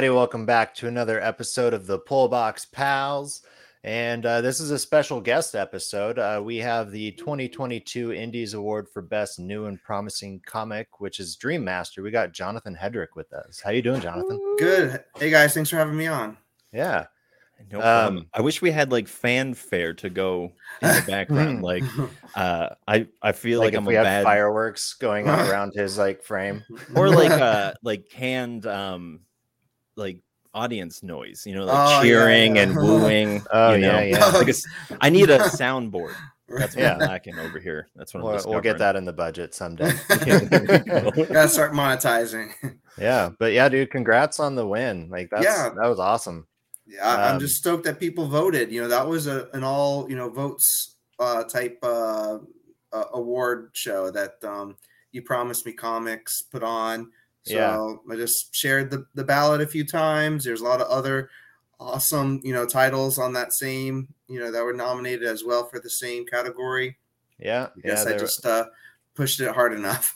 [0.00, 3.42] Hey, everybody, welcome back to another episode of the Pullbox Pals.
[3.84, 6.18] And uh, this is a special guest episode.
[6.18, 11.36] Uh, we have the 2022 Indies Award for Best New and Promising Comic, which is
[11.36, 12.02] Dream Master.
[12.02, 13.60] We got Jonathan Hedrick with us.
[13.62, 14.40] How you doing, Jonathan?
[14.58, 15.04] Good.
[15.18, 16.38] Hey guys, thanks for having me on.
[16.72, 17.04] Yeah.
[17.70, 21.60] No um, I wish we had like fanfare to go in the background.
[21.62, 21.84] like,
[22.34, 25.98] uh, I I feel like, like I'm we a had bad fireworks going around his
[25.98, 26.64] like frame,
[26.96, 29.20] or like uh like canned um
[29.96, 30.20] like
[30.54, 32.68] audience noise, you know, like oh, cheering yeah, yeah.
[32.68, 33.42] and wooing.
[33.52, 34.00] oh you know?
[34.00, 34.26] yeah, yeah.
[34.34, 34.54] like a,
[35.00, 36.14] I need a soundboard.
[36.48, 36.94] That's what yeah.
[36.94, 37.88] I'm lacking over here.
[37.94, 39.92] That's what we'll, we'll get that in the budget someday.
[40.08, 42.50] Gotta start monetizing.
[42.98, 45.08] Yeah, but yeah, dude, congrats on the win.
[45.10, 45.70] Like that's yeah.
[45.80, 46.48] that was awesome.
[46.86, 48.72] Yeah, um, I'm just stoked that people voted.
[48.72, 52.38] You know, that was a, an all you know votes uh, type uh,
[52.92, 54.76] uh, award show that um,
[55.12, 57.10] you promised me comics put on.
[57.42, 58.12] So yeah.
[58.12, 60.44] I just shared the, the ballot a few times.
[60.44, 61.30] There's a lot of other
[61.78, 65.80] awesome, you know, titles on that same, you know, that were nominated as well for
[65.80, 66.98] the same category.
[67.38, 67.68] Yeah.
[67.76, 68.66] I guess yeah, I just uh,
[69.14, 70.14] pushed it hard enough.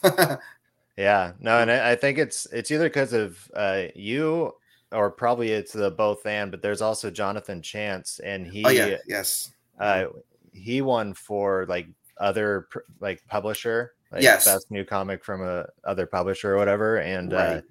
[0.97, 1.31] yeah.
[1.39, 4.53] No, and I, I think it's it's either because of uh, you
[4.91, 8.97] or probably it's the both and, but there's also Jonathan Chance, and he, oh, yeah.
[9.07, 10.05] yes, uh,
[10.53, 11.87] he won for like
[12.17, 12.67] other
[12.99, 17.35] like publisher, like yes, best new comic from a other publisher or whatever, and uh,
[17.35, 17.57] right.
[17.57, 17.61] uh,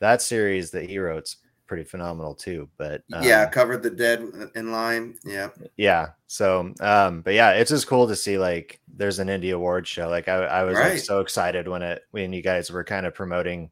[0.00, 1.36] that series that he wrote's
[1.66, 2.68] pretty phenomenal too.
[2.76, 4.24] But um, yeah, covered the dead
[4.54, 5.14] in line.
[5.24, 6.08] Yeah, yeah.
[6.26, 10.08] So, um, but yeah, it's just cool to see like there's an indie award show.
[10.08, 10.94] Like I, I was right.
[10.94, 13.70] like so excited when it when you guys were kind of promoting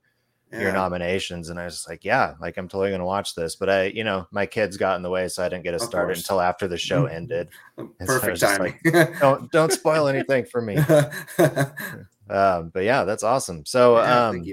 [0.53, 0.61] yeah.
[0.61, 3.57] your nominations and i was like yeah like i'm totally gonna watch this.
[3.57, 5.81] But i you know my kids got in the way so i didn't get to
[5.81, 7.49] start it until after the show ended.
[7.99, 10.79] Perfect so timing like, don't don't spoil anything for me.
[12.31, 13.67] Um but yeah that's awesome.
[13.67, 14.45] So yeah, um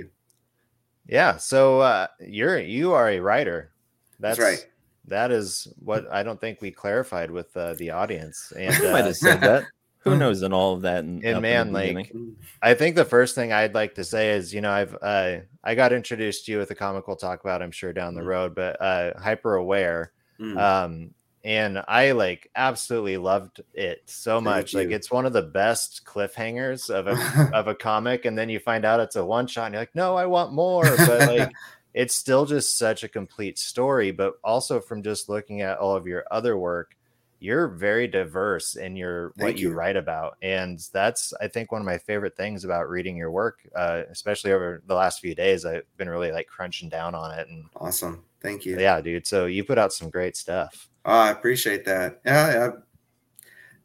[1.08, 3.72] yeah so uh you're you are a writer.
[4.20, 4.70] That's, that's right.
[5.08, 8.52] that is what I don't think we clarified with uh, the audience.
[8.56, 9.64] And uh, might have said that.
[10.02, 12.12] Who knows in all of that and, and man like
[12.62, 15.76] i think the first thing i'd like to say is you know i've uh, i
[15.76, 18.28] got introduced to you with a comic we'll talk about i'm sure down the mm.
[18.28, 20.58] road but uh hyper aware mm.
[20.60, 21.12] um
[21.44, 24.80] and i like absolutely loved it so Thank much you.
[24.80, 28.60] like it's one of the best cliffhangers of a of a comic and then you
[28.60, 31.52] find out it's a one shot and you're like no i want more but like
[31.94, 36.08] it's still just such a complete story but also from just looking at all of
[36.08, 36.96] your other work
[37.42, 39.70] you're very diverse in your Thank what you.
[39.70, 39.76] you.
[39.76, 43.60] write about and that's i think one of my favorite things about reading your work
[43.76, 47.48] uh, especially over the last few days i've been really like crunching down on it
[47.50, 51.32] and awesome thank you yeah dude so you put out some great stuff oh, i
[51.32, 52.70] appreciate that yeah, yeah.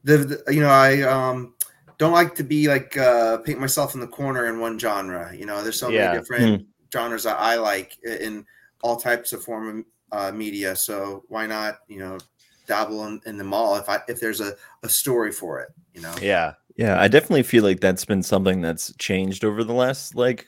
[0.04, 1.54] The, the, you know i um
[1.98, 5.46] don't like to be like uh paint myself in the corner in one genre you
[5.46, 6.08] know there's so yeah.
[6.08, 6.66] many different mm.
[6.92, 8.44] genres that i like in
[8.82, 12.16] all types of form of uh, media so why not you know
[12.66, 16.00] dabble in, in the mall if I if there's a, a story for it, you
[16.00, 16.14] know.
[16.20, 16.54] Yeah.
[16.76, 20.46] Yeah, I definitely feel like that's been something that's changed over the last like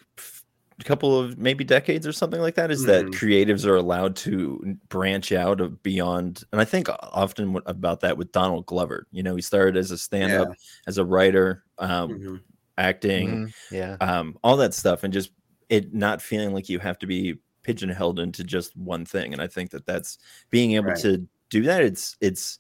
[0.81, 2.87] a couple of maybe decades or something like that is mm.
[2.87, 3.15] that mm-hmm.
[3.15, 8.31] creatives are allowed to branch out of beyond and i think often about that with
[8.33, 10.55] donald glover you know he started as a stand-up yeah.
[10.87, 12.37] as a writer um, mm-hmm.
[12.77, 13.75] acting mm-hmm.
[13.75, 15.31] yeah um, all that stuff and just
[15.69, 19.47] it not feeling like you have to be pigeonholed into just one thing and i
[19.47, 20.19] think that that's
[20.51, 20.99] being able right.
[20.99, 22.59] to do that it's it's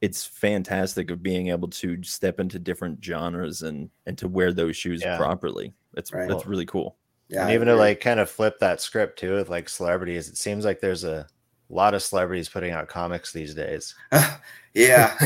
[0.00, 4.76] it's fantastic of being able to step into different genres and and to wear those
[4.76, 5.16] shoes yeah.
[5.16, 6.28] properly that's right.
[6.28, 6.96] that's really cool
[7.28, 10.36] yeah and even to like kind of flip that script too with like celebrities it
[10.36, 11.26] seems like there's a
[11.74, 13.94] lot of celebrities putting out comics these days.
[14.76, 15.16] Yeah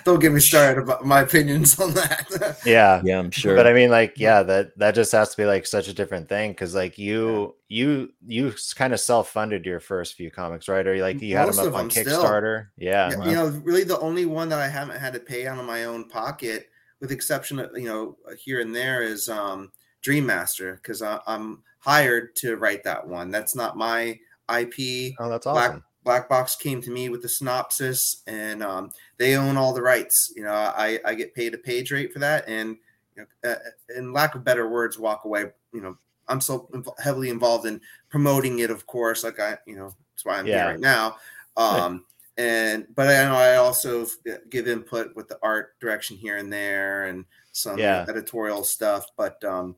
[0.04, 2.58] don't get me started about my opinions on that.
[2.66, 3.00] Yeah.
[3.04, 3.54] Yeah i'm sure.
[3.54, 6.28] But i mean like yeah that that just has to be like such a different
[6.28, 7.76] thing because like you yeah.
[7.78, 10.84] you you kind of self-funded your first few comics right?
[10.84, 12.88] Or like you Most had them up on kickstarter still.
[12.88, 15.56] yeah, yeah you know really the only one that i haven't had to pay out
[15.56, 19.70] of my own pocket with exception of you know here and there is um
[20.02, 23.30] dream master because i'm hired to write that one.
[23.30, 24.18] That's not my
[24.58, 24.74] ip
[25.18, 25.72] oh that's awesome.
[25.72, 29.82] Black, Black Box came to me with the synopsis, and um, they own all the
[29.82, 30.32] rights.
[30.36, 32.76] You know, I, I get paid a page rate for that, and
[33.16, 33.56] you know, uh,
[33.96, 35.46] in lack of better words, walk away.
[35.72, 35.96] You know,
[36.28, 36.70] I'm so
[37.02, 39.24] heavily involved in promoting it, of course.
[39.24, 40.58] Like I, you know, that's why I'm yeah.
[40.58, 41.16] here right now.
[41.56, 42.04] Um,
[42.36, 44.06] and but I know I also
[44.48, 48.06] give input with the art direction here and there, and some yeah.
[48.08, 49.06] editorial stuff.
[49.16, 49.74] But um,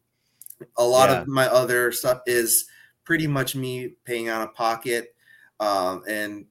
[0.76, 1.22] a lot yeah.
[1.22, 2.66] of my other stuff is
[3.04, 5.14] pretty much me paying out of pocket
[5.60, 6.46] um, and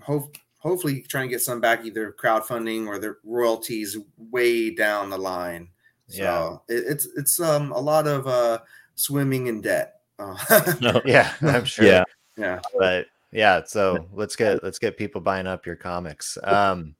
[0.00, 5.18] hope hopefully trying to get some back either crowdfunding or the royalties way down the
[5.18, 5.68] line.
[6.08, 8.58] So yeah, it, it's it's um a lot of uh
[8.94, 10.00] swimming in debt.
[10.18, 10.36] Uh,
[10.80, 11.86] no, yeah, I'm sure.
[11.86, 12.04] Yeah,
[12.36, 12.60] Yeah.
[12.78, 16.38] But yeah, so let's get let's get people buying up your comics.
[16.44, 16.94] Um,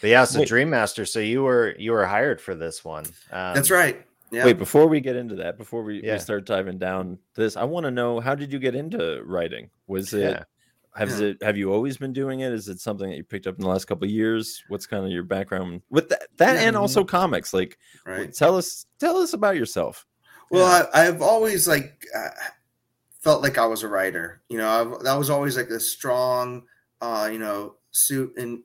[0.00, 0.48] but yeah, so Wait.
[0.48, 1.04] Dream Master.
[1.04, 3.04] So you were you were hired for this one.
[3.30, 4.04] Um, That's right.
[4.30, 4.46] Yeah.
[4.46, 6.14] Wait, before we get into that, before we, yeah.
[6.14, 9.70] we start diving down this, I want to know how did you get into writing?
[9.86, 10.44] Was it yeah.
[10.94, 11.28] Has yeah.
[11.28, 12.52] it have you always been doing it?
[12.52, 14.62] Is it something that you picked up in the last couple of years?
[14.68, 17.52] What's kind of your background with that that and also comics?
[17.52, 18.32] Like right.
[18.32, 20.06] tell us tell us about yourself.
[20.50, 22.28] Well, I, have always like uh,
[23.20, 24.42] felt like I was a writer.
[24.48, 26.64] You know, I've, that was always like a strong,
[27.00, 28.62] uh, you know, suit and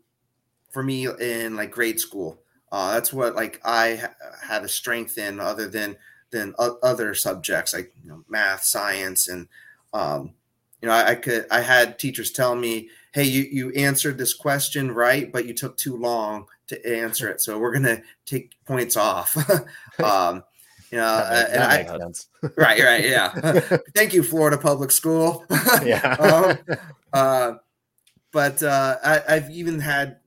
[0.72, 2.42] for me in like grade school.
[2.72, 4.14] Uh, that's what like I ha-
[4.48, 5.98] had a strength in, other than
[6.32, 9.48] than o- other subjects like you know, math, science, and
[9.94, 10.36] um,
[10.82, 14.34] you know, I, I, could I had teachers tell me, "Hey, you you answered this
[14.34, 18.96] question right, but you took too long to answer it, so we're gonna take points
[18.96, 19.36] off."
[20.04, 20.44] um,
[20.92, 23.30] you know, that, that makes I, right, right, yeah.
[23.96, 25.46] Thank you, Florida Public School.
[25.84, 26.14] yeah.
[26.16, 26.78] um,
[27.14, 27.54] uh,
[28.32, 30.18] but uh, I, I've even had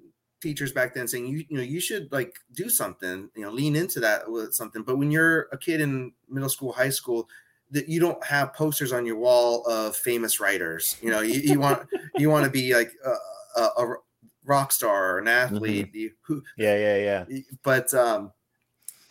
[0.41, 3.77] teachers back then saying you you know you should like do something you know lean
[3.77, 7.29] into that with something but when you're a kid in middle school high school
[7.73, 11.59] that you don't have posters on your wall of famous writers you know you, you
[11.59, 11.87] want
[12.17, 13.97] you want to be like a, a, a,
[14.45, 15.97] rock star or an athlete mm-hmm.
[15.97, 18.33] you, who, yeah yeah yeah but um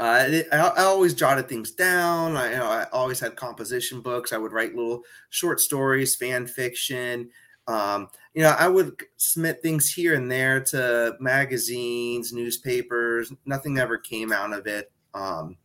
[0.02, 2.36] uh, I, I, always jotted things down.
[2.36, 4.34] I, you know, I always had composition books.
[4.34, 7.30] I would write little short stories, fan fiction.
[7.68, 13.31] Um, you know, I would submit things here and there to magazines, newspapers.
[13.46, 14.92] Nothing ever came out of it.
[15.13, 15.58] Um,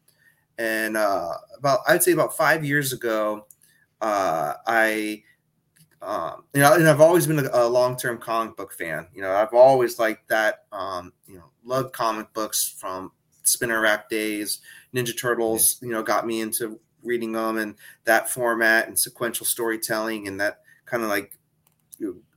[0.58, 3.46] and uh, about, I'd say about five years ago,
[4.00, 5.22] uh, I,
[6.02, 9.08] um, you know, and I've always been a, a long-term comic book fan.
[9.14, 10.64] You know, I've always liked that.
[10.72, 13.12] Um, you know, loved comic books from
[13.42, 14.60] spinner rack days.
[14.94, 20.26] Ninja Turtles, you know, got me into reading them and that format and sequential storytelling
[20.26, 21.38] and that kind of like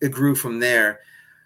[0.01, 0.99] it grew from there.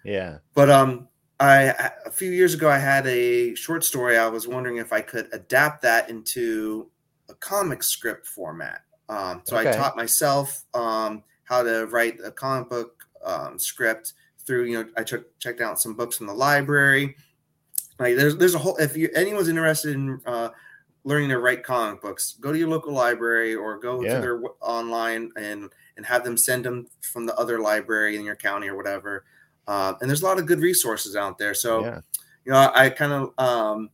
[0.04, 0.38] Yeah.
[0.54, 1.08] But um
[1.40, 4.16] I a few years ago I had a short story.
[4.16, 6.90] I was wondering if I could adapt that into
[7.28, 8.82] a comic script format.
[9.08, 9.70] Um, so okay.
[9.70, 14.14] I taught myself um, how to write a comic book um, script
[14.46, 14.64] through.
[14.64, 17.16] You know, I ch- checked out some books from the library.
[17.98, 20.50] Like there's there's a whole if you anyone's interested in uh,
[21.04, 24.14] learning to write comic books, go to your local library or go yeah.
[24.14, 28.24] to their w- online and and have them send them from the other library in
[28.24, 29.24] your county or whatever.
[29.66, 31.54] Uh, and there's a lot of good resources out there.
[31.54, 32.00] So, yeah.
[32.44, 33.90] you know, I, I kind of um,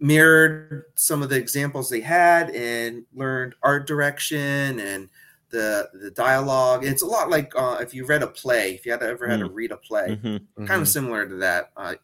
[0.00, 5.08] mirrored some of the examples they had and learned art direction and
[5.50, 6.84] the the dialogue.
[6.84, 9.40] It's a lot like uh, if you read a play, if you had ever had
[9.40, 9.46] mm.
[9.46, 10.26] to read a play, mm-hmm.
[10.26, 10.82] kind mm-hmm.
[10.82, 11.94] of similar to that, uh,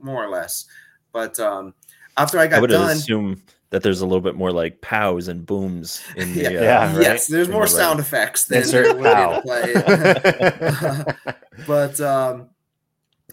[0.00, 0.66] more or less.
[1.12, 1.74] But um,
[2.16, 3.42] after I got I done, assume
[3.72, 6.92] that there's a little bit more like pows and booms in the yeah, uh, yeah
[6.94, 7.02] right?
[7.02, 9.74] yes there's in more the sound effects than there would play.
[11.66, 12.50] But um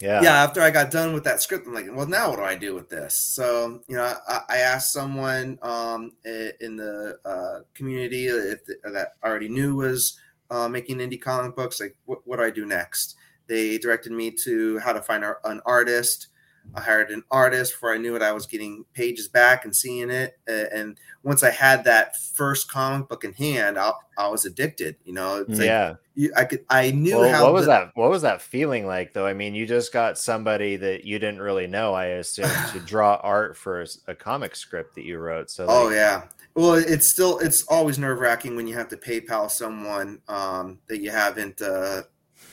[0.01, 0.21] yeah.
[0.21, 2.55] yeah after i got done with that script i'm like well now what do i
[2.55, 3.17] do with this?
[3.17, 9.13] So you know i, I asked someone um in the uh, community if the, that
[9.21, 10.17] i already knew was
[10.51, 13.15] uh, making indie comic books like what, what do i do next?
[13.47, 16.27] They directed me to how to find an artist
[16.75, 18.21] I hired an artist before I knew it.
[18.21, 20.37] I was getting pages back and seeing it.
[20.47, 24.95] And once I had that first comic book in hand, I, I was addicted.
[25.03, 25.95] You know, it's yeah.
[26.15, 27.43] you, I could, I knew well, how.
[27.45, 27.91] What was the, that?
[27.95, 29.25] What was that feeling like, though?
[29.25, 31.93] I mean, you just got somebody that you didn't really know.
[31.93, 35.49] I assume to draw art for a, a, comic script that you wrote.
[35.49, 36.23] So, oh yeah.
[36.55, 40.99] Well, it's still it's always nerve wracking when you have to PayPal someone um, that
[40.99, 42.03] you haven't uh,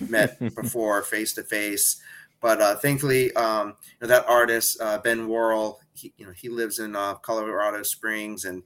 [0.01, 2.01] met before face to face.
[2.41, 6.49] But uh, thankfully, um, you know, that artist uh, Ben Worrell, he, you know, he
[6.49, 8.63] lives in uh, Colorado Springs, and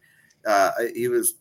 [0.46, 1.34] uh, he was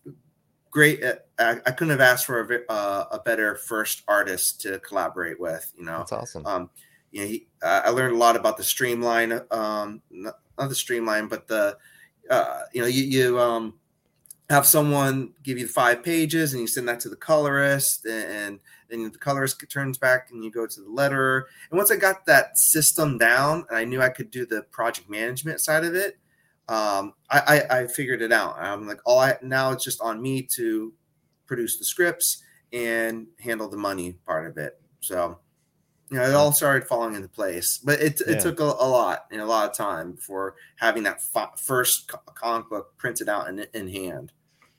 [0.69, 1.01] great.
[1.01, 5.39] At, I, I, couldn't have asked for a, uh, a, better first artist to collaborate
[5.39, 5.71] with.
[5.77, 6.45] You know, that's awesome.
[6.45, 6.69] Um,
[7.12, 11.48] you know, he, I learned a lot about the streamline, um, not, the streamline, but
[11.48, 11.77] the
[12.29, 13.74] uh, you know, you, you um,
[14.50, 18.59] have someone give you five pages and you send that to the colorist and
[18.89, 22.25] then the colorist turns back and you go to the letterer and once i got
[22.25, 26.17] that system down and i knew i could do the project management side of it
[26.69, 27.39] um, I,
[27.72, 28.55] I, I, figured it out.
[28.60, 30.93] I'm like all i now it's just on me to
[31.48, 34.79] produce the scripts and handle the money part of it.
[35.00, 35.39] So
[36.12, 39.25] you know it all started falling into place but it, it took a, a, lot
[39.31, 41.22] and a lot of time before having that
[41.58, 44.31] first comic book printed out in, in hand.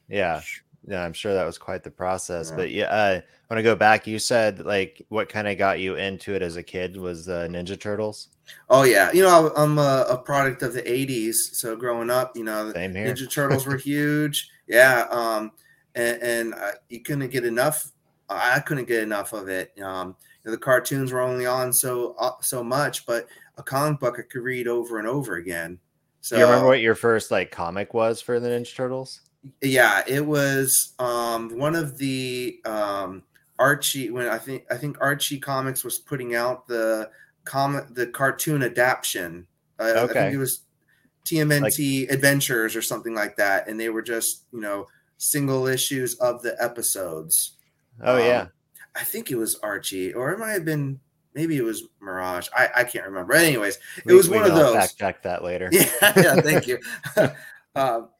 [0.08, 0.42] Yeah.
[0.86, 2.50] Yeah, I'm sure that was quite the process.
[2.50, 2.56] Yeah.
[2.56, 4.06] But yeah, uh, I want to go back.
[4.06, 7.46] You said like what kind of got you into it as a kid was uh,
[7.50, 8.28] Ninja Turtles.
[8.68, 11.34] Oh yeah, you know I'm a, a, product of the '80s.
[11.52, 14.50] So growing up, you know, Ninja Turtles were huge.
[14.66, 15.52] Yeah, um,
[15.94, 17.92] and, and uh, you couldn't get enough
[18.30, 19.72] I couldn't get enough of it.
[19.82, 23.26] Um, you know, the cartoons were only on so uh, so much, but
[23.58, 25.78] a comic book I could read over and over again.
[26.20, 29.20] So Do you remember what your first like comic was for the Ninja Turtles?
[29.62, 33.22] Yeah, it was um, one of the um,
[33.58, 37.10] Archie when I think I think Archie Comics was putting out the
[37.44, 39.46] comic the cartoon adaptation.
[39.78, 40.18] Uh, okay.
[40.18, 40.62] I think it was
[41.24, 46.14] TMNT like, Adventures or something like that, and they were just you know single issues
[46.16, 47.56] of the episodes.
[48.02, 48.46] Oh um, yeah,
[48.94, 51.00] I think it was Archie, or it might have been
[51.34, 52.48] maybe it was Mirage.
[52.56, 53.34] I, I can't remember.
[53.34, 54.74] Anyways, it we, was one of those.
[54.74, 55.70] Fact check that later.
[55.72, 55.84] Yeah,
[56.16, 56.34] yeah.
[56.40, 56.78] Thank you.
[57.74, 58.02] uh,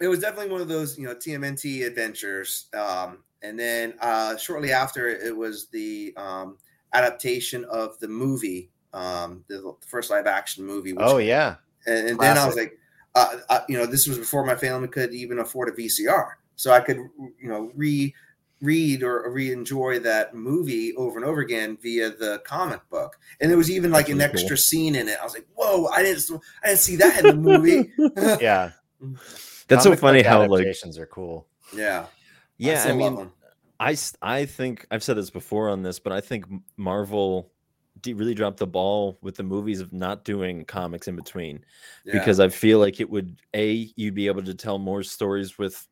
[0.00, 2.66] it was definitely one of those you know TMNT adventures.
[2.74, 6.58] Um, and then uh, shortly after, it was the um,
[6.92, 10.94] adaptation of the movie, um, the first live action movie.
[10.96, 11.56] oh yeah.
[11.86, 12.78] And, and then I was like,
[13.14, 16.72] uh, uh, you know, this was before my family could even afford a VCR, so
[16.72, 18.14] I could you know re
[18.60, 23.16] read or re-enjoy that movie over and over again via the comic book.
[23.40, 24.56] And there was even like an extra cool.
[24.58, 25.16] scene in it.
[25.18, 25.86] I was like, "Whoa!
[25.86, 26.30] I didn't,
[26.62, 27.92] I didn't see that in the movie."
[28.42, 28.72] yeah,
[29.70, 31.46] that's comic so funny how like adaptations are cool.
[31.74, 32.06] Yeah,
[32.58, 32.84] yeah.
[32.86, 33.30] I, I mean,
[33.80, 36.44] I I think I've said this before on this, but I think
[36.76, 37.50] Marvel
[38.06, 41.64] really dropped the ball with the movies of not doing comics in between
[42.04, 42.12] yeah.
[42.12, 45.86] because I feel like it would a you'd be able to tell more stories with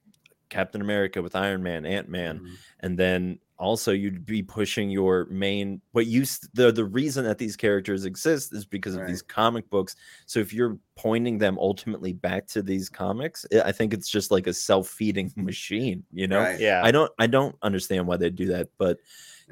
[0.48, 2.54] Captain America, with Iron Man, Ant Man, mm-hmm.
[2.80, 6.24] and then also you'd be pushing your main what you
[6.54, 9.02] the the reason that these characters exist is because right.
[9.02, 9.96] of these comic books.
[10.26, 14.48] So if you're pointing them ultimately back to these comics i think it's just like
[14.48, 16.40] a self-feeding machine you know?
[16.40, 16.58] Right.
[16.58, 16.82] yeah.
[16.84, 18.98] I don't i don't understand why they do that but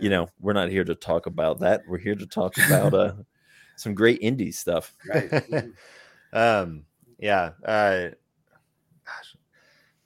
[0.01, 1.83] you know we're not here to talk about that.
[1.89, 3.15] We're here to talk about uh
[3.77, 4.95] some great indie stuff.
[5.09, 5.45] Right.
[6.33, 6.85] Um
[7.19, 8.09] yeah uh
[9.07, 9.37] gosh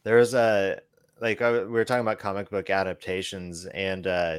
[0.04, 0.80] there's a
[1.20, 4.38] like I, we were talking about comic book adaptations and uh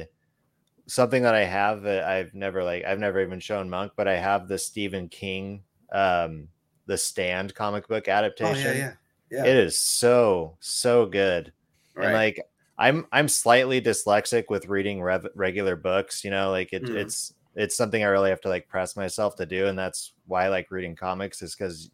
[0.86, 4.16] something that I have that I've never like I've never even shown Monk, but I
[4.16, 5.62] have the Stephen King
[5.92, 6.48] um
[6.86, 8.70] the stand comic book adaptation.
[8.70, 8.94] Oh, yeah, yeah.
[9.30, 9.50] Yeah.
[9.50, 11.52] It is so so good.
[11.94, 12.06] Right.
[12.06, 12.40] And like
[12.78, 16.96] I'm I'm slightly dyslexic with reading rev- regular books, you know, like it, mm.
[16.96, 20.46] it's it's something I really have to like press myself to do and that's why
[20.46, 21.90] I like reading comics is cuz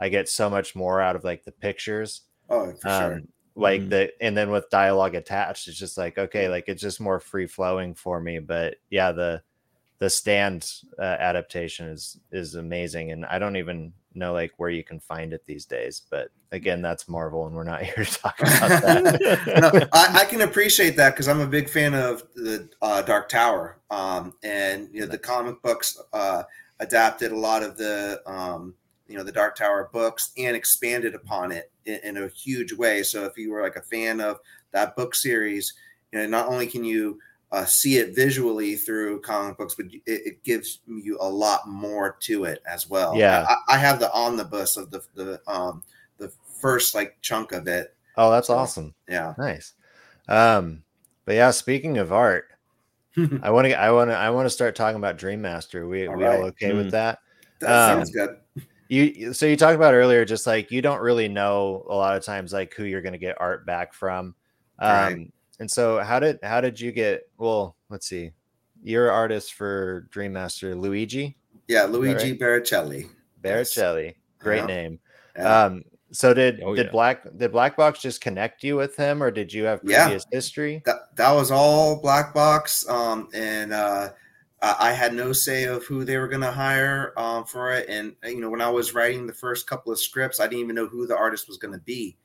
[0.00, 2.22] I get so much more out of like the pictures.
[2.48, 3.20] Oh, for um, sure
[3.54, 3.90] like mm-hmm.
[3.90, 7.46] the and then with dialogue attached it's just like okay like it's just more free
[7.46, 9.42] flowing for me but yeah the
[9.98, 14.82] the stand uh, adaptation is is amazing and i don't even know like where you
[14.82, 18.38] can find it these days but again that's marvel and we're not here to talk
[18.40, 19.20] about that.
[19.60, 23.28] No, I, I, can appreciate that because i'm a big fan of the uh, dark
[23.28, 26.42] tower um, and you know the comic books uh,
[26.80, 28.74] adapted a lot of the um,
[29.10, 33.02] you know the Dark Tower books and expanded upon it in, in, a huge way.
[33.02, 34.38] So if you were like a fan of
[34.72, 35.74] that book series,
[36.12, 37.18] you know not only can you
[37.52, 42.16] uh, see it visually through comic books, but it, it, gives you a lot more
[42.20, 43.16] to it as well.
[43.16, 45.82] Yeah, I, I have the omnibus of the the um
[46.18, 47.94] the first like chunk of it.
[48.16, 48.94] Oh, that's so, awesome.
[49.08, 49.74] Yeah, nice.
[50.28, 50.84] Um,
[51.24, 52.46] but yeah, speaking of art.
[53.42, 53.74] I want to.
[53.74, 54.16] I want to.
[54.16, 55.88] I want to start talking about Dream Master.
[55.88, 56.38] We all we right.
[56.38, 56.76] all okay mm.
[56.76, 57.18] with that?
[57.60, 58.36] That um, sounds good
[58.90, 62.24] you so you talked about earlier just like you don't really know a lot of
[62.24, 64.34] times like who you're going to get art back from
[64.80, 65.32] um right.
[65.60, 68.32] and so how did how did you get well let's see
[68.82, 71.36] you're artist for dream master luigi
[71.68, 72.40] yeah luigi right?
[72.40, 73.08] baricelli
[73.40, 74.14] baricelli yes.
[74.40, 74.66] great yeah.
[74.66, 74.98] name
[75.36, 75.64] yeah.
[75.64, 76.92] um so did oh, did yeah.
[76.92, 80.82] black did black box just connect you with him or did you have previous history
[80.84, 84.08] that, that was all black box um and uh
[84.62, 87.88] uh, I had no say of who they were going to hire um, for it.
[87.88, 90.74] And, you know, when I was writing the first couple of scripts, I didn't even
[90.74, 92.16] know who the artist was going to be.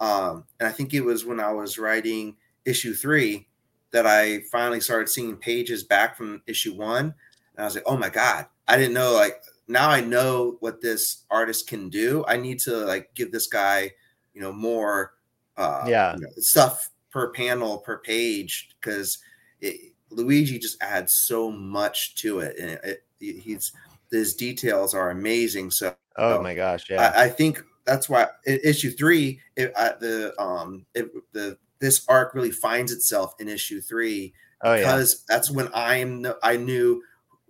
[0.00, 3.48] Um, and I think it was when I was writing issue three
[3.92, 7.14] that I finally started seeing pages back from issue one.
[7.54, 9.12] And I was like, oh my God, I didn't know.
[9.14, 12.24] Like, now I know what this artist can do.
[12.28, 13.92] I need to, like, give this guy,
[14.34, 15.14] you know, more
[15.56, 16.14] uh, yeah.
[16.14, 19.18] You know, stuff per panel, per page, because
[19.62, 23.72] it, Luigi just adds so much to it, and it, it, he's
[24.10, 25.70] his details are amazing.
[25.70, 30.86] So, oh my gosh, yeah, I, I think that's why issue three, it, the um,
[31.32, 34.32] the this arc really finds itself in issue three
[34.62, 35.34] oh, because yeah.
[35.34, 37.02] that's when I am I knew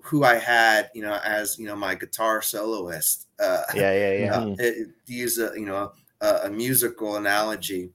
[0.03, 3.27] who I had, you know, as you know, my guitar soloist.
[3.41, 4.27] Uh, yeah, yeah, yeah.
[4.37, 4.61] Uh, mm-hmm.
[4.61, 7.91] it, to use a you know a, a musical analogy,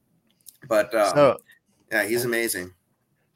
[0.68, 1.38] but um, so,
[1.92, 2.74] yeah, he's amazing.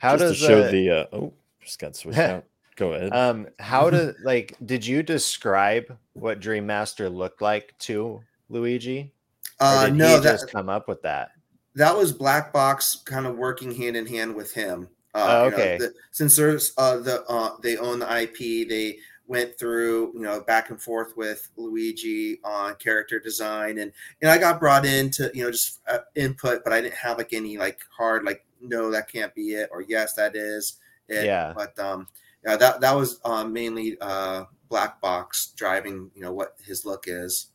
[0.05, 2.45] How just does to show uh, the uh, oh just got switched out.
[2.75, 3.13] Go ahead.
[3.13, 4.55] Um, how to like?
[4.65, 9.11] Did you describe what Dream Master looked like to Luigi?
[9.59, 11.31] Uh, no, that just come up with that.
[11.75, 14.87] That was Black Box kind of working hand in hand with him.
[15.13, 15.77] Uh, oh, you know, okay.
[15.77, 18.97] the- since there's uh, the uh, they own the IP, they
[19.27, 24.37] went through you know back and forth with Luigi on character design, and and I
[24.37, 27.57] got brought in to you know just uh, input, but I didn't have like any
[27.57, 31.25] like hard like no that can't be it or yes that is it.
[31.25, 31.53] Yeah.
[31.55, 32.07] But um,
[32.45, 37.05] yeah, that that was uh, mainly uh, Black Box driving you know what his look
[37.07, 37.47] is.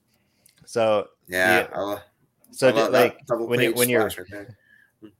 [0.66, 1.66] So Yeah, Yeah.
[1.74, 2.00] I lo-
[2.52, 4.46] so I did, like when you page when you're right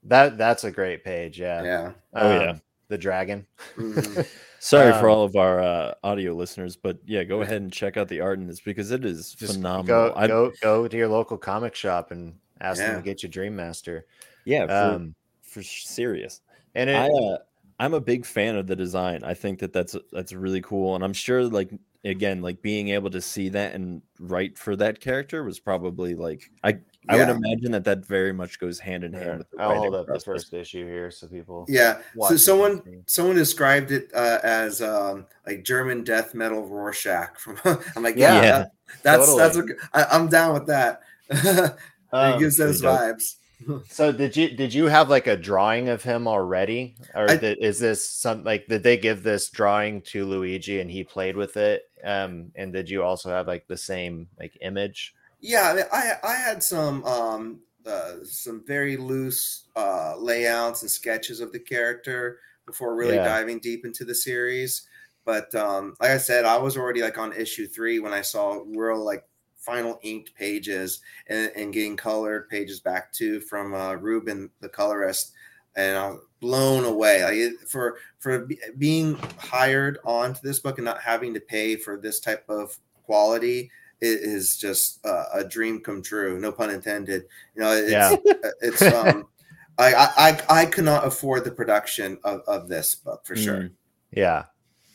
[0.05, 1.41] that that's a great page.
[1.41, 1.63] Yeah.
[1.63, 1.93] yeah.
[2.15, 2.51] Oh, yeah.
[2.51, 3.47] Um, The dragon.
[3.77, 4.27] Mhm.
[4.63, 7.97] Sorry for Um, all of our uh, audio listeners, but yeah, go ahead and check
[7.97, 10.11] out the art in this because it is Just phenomenal.
[10.11, 13.29] Go I- go go to your local comic shop and ask them to get you
[13.31, 14.05] Dream Master.
[14.45, 15.15] yeah, for, Um,
[15.51, 16.41] for serious.
[16.75, 17.39] and it, I uh,
[17.79, 19.25] I'm a big fan of the design.
[19.25, 21.71] I think that that's that's really cool, and I'm sure like
[22.05, 26.51] again, like being able to see that and write for that character was probably like
[26.65, 26.79] I
[27.09, 29.95] I would imagine that that very much goes hand in hand with the I'll hold
[29.95, 31.65] up the first issue here so people.
[31.69, 31.95] Yeah.
[31.95, 36.67] So watch it on someone someone described it uh, as um, like German death metal
[36.67, 37.39] Rorschach.
[37.39, 37.59] From
[37.97, 38.35] I'm like, Yeah.
[38.37, 38.59] yeah, Yeah.
[38.59, 38.71] that-
[39.03, 39.39] that's Totally.
[39.39, 41.01] that's what, I, I'm down with that.
[41.31, 41.73] it
[42.13, 43.17] Um, gives those pretty dope.
[43.19, 43.37] vibes.
[43.89, 47.59] So did you did you have like a drawing of him already, or I- did,
[47.59, 51.57] is this some like did they give this drawing to Luigi and he played with
[51.57, 51.83] it?
[52.05, 55.15] Um, and did you also have like the same like image?
[55.41, 60.91] Yeah, I, mean, I I had some um uh, some very loose uh, layouts and
[60.91, 63.25] sketches of the character before really Yeah.
[63.25, 64.87] diving deep into the series.
[65.25, 68.63] But um, like I said, I was already like on issue three when I saw
[68.67, 69.25] real like
[69.61, 75.33] final inked pages and, and getting colored pages back too from uh, Ruben, the colorist,
[75.77, 77.23] and I was blown away.
[77.23, 81.99] Like for for be- being hired onto this book and not having to pay for
[82.01, 83.71] this type of quality
[84.01, 86.41] it is just uh, a dream come true.
[86.41, 87.25] No pun intended.
[87.55, 88.17] You know, it's, Yeah.
[88.61, 89.27] it's um,
[89.79, 93.63] I, I I I could not afford the production of, of this book for sure.
[93.63, 93.71] Mm.
[94.13, 94.45] Yeah,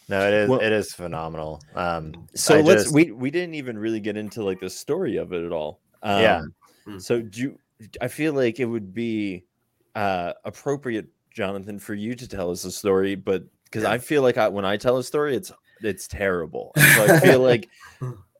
[0.07, 1.61] no, it is Well- it is phenomenal.
[1.75, 5.17] Um, So I let's just- we we didn't even really get into like the story
[5.17, 5.79] of it at all.
[6.03, 6.41] Um, Yeah.
[6.87, 7.01] Mm.
[7.01, 7.59] So do you,
[8.01, 9.45] I feel like it would be
[9.95, 13.91] uh appropriate, Jonathan, for you to tell us a story, but because Yeah.
[13.91, 16.71] I feel like I, when I tell a story, it's it's terrible.
[16.95, 17.69] So I feel like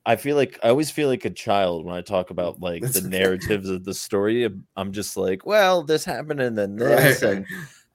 [0.05, 2.99] I feel like I always feel like a child when I talk about like That's
[2.99, 3.17] the okay.
[3.17, 4.47] narratives of the story.
[4.77, 7.37] I'm just like, well, this happened and then this, right.
[7.37, 7.45] and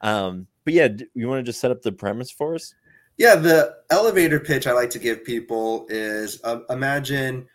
[0.01, 0.47] um.
[0.65, 2.75] But yeah, you want to just set up the premise for us?
[3.17, 7.47] Yeah, the elevator pitch I like to give people is uh, imagine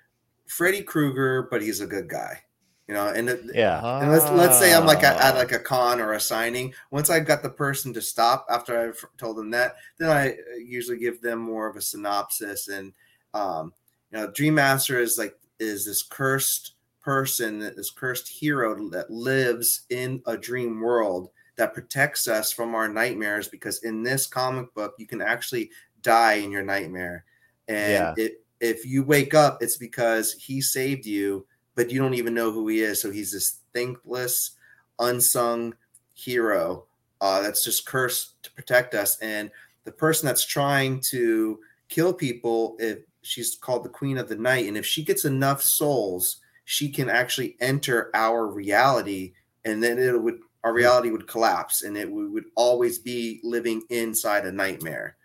[0.48, 2.41] Freddy Krueger, but he's a good guy.
[2.88, 5.39] You know, and yeah, And let's let's say I'm like at, at Ah.
[5.39, 6.72] like a con or a signing.
[6.91, 10.58] Once I've got the person to stop after I've told them that, then I uh,
[10.63, 12.68] usually give them more of a synopsis.
[12.68, 12.94] And
[13.34, 13.74] um,
[14.12, 19.86] you know, Dream Master is like is this cursed person, this cursed hero that lives
[19.89, 23.48] in a dream world that protects us from our nightmares.
[23.48, 27.26] Because in this comic book, you can actually die in your nightmare,
[27.68, 28.13] and Yeah.
[28.18, 32.52] it, if you wake up, it's because he saved you but you don't even know
[32.52, 33.02] who he is.
[33.02, 34.52] So he's this thankless,
[35.00, 35.76] unsung
[36.13, 36.86] hero
[37.22, 39.20] uh, that's just cursed to protect us.
[39.20, 39.52] And
[39.84, 44.68] the person that's trying to kill people, if she's called the Queen of the Night,
[44.68, 49.34] and if she gets enough souls, she can actually enter our reality,
[49.65, 53.84] and then it would our reality would collapse, and it we would always be living
[53.89, 55.15] inside a nightmare.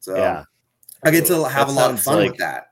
[0.00, 0.44] So yeah.
[1.04, 2.70] I get to have That a lot of fun like- with that.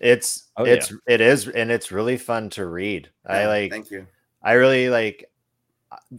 [0.00, 0.74] It's Oh, yeah.
[0.74, 3.10] it's it is and it's really fun to read.
[3.26, 4.06] I like Thank you.
[4.42, 5.28] I really like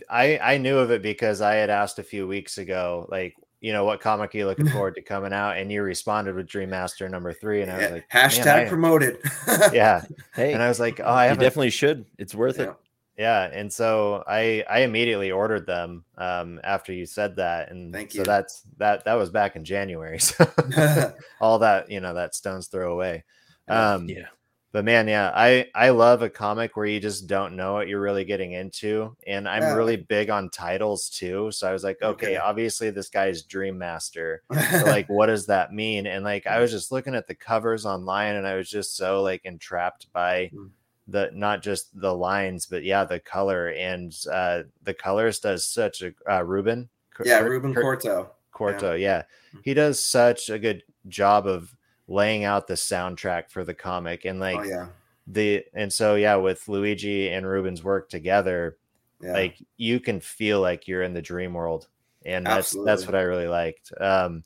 [0.09, 3.73] I I knew of it because I had asked a few weeks ago, like, you
[3.73, 5.57] know, what comic are you looking forward to coming out?
[5.57, 7.61] And you responded with Dream Master number three.
[7.63, 9.17] And I was like, hashtag promoted.
[9.73, 10.03] yeah.
[10.35, 12.05] Hey, And I was like, oh, I you definitely should.
[12.19, 12.65] It's worth Yeah.
[12.65, 12.73] it.
[13.21, 13.43] Yeah.
[13.53, 17.71] And so I I immediately ordered them um after you said that.
[17.71, 18.25] And Thank so you.
[18.25, 20.19] that's that that was back in January.
[20.29, 23.23] So all that, you know, that stone's throw away.
[23.67, 24.27] Um Yeah.
[24.73, 27.99] but man yeah i i love a comic where you just don't know what you're
[28.07, 29.75] really getting into and i'm Yeah.
[29.75, 32.38] really big on titles too so i was like okay, Okay.
[32.38, 36.71] obviously this guy's dream master but, like what does that mean and like i was
[36.71, 40.69] just looking at the covers online and i was just so like entrapped by Mm.
[41.12, 46.02] The not just the lines but yeah the color and uh the colorist does such
[46.02, 46.89] a uh ruben
[47.26, 48.28] yeah, Cur- Ruben Cur- Corto.
[48.54, 49.24] Corto, yeah.
[49.56, 49.62] Mm.
[49.63, 51.76] He does such a good job of
[52.08, 54.88] laying out the soundtrack for the comic and like oh yeah,
[55.28, 58.78] the and so yeah, with Luigi and Ruben's work together,
[59.21, 59.34] yeah.
[59.34, 61.88] like you can feel like you're in the dream world.
[62.24, 63.91] And that's that's what I really liked.
[64.00, 64.43] Um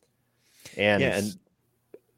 [0.78, 1.38] and yeah, and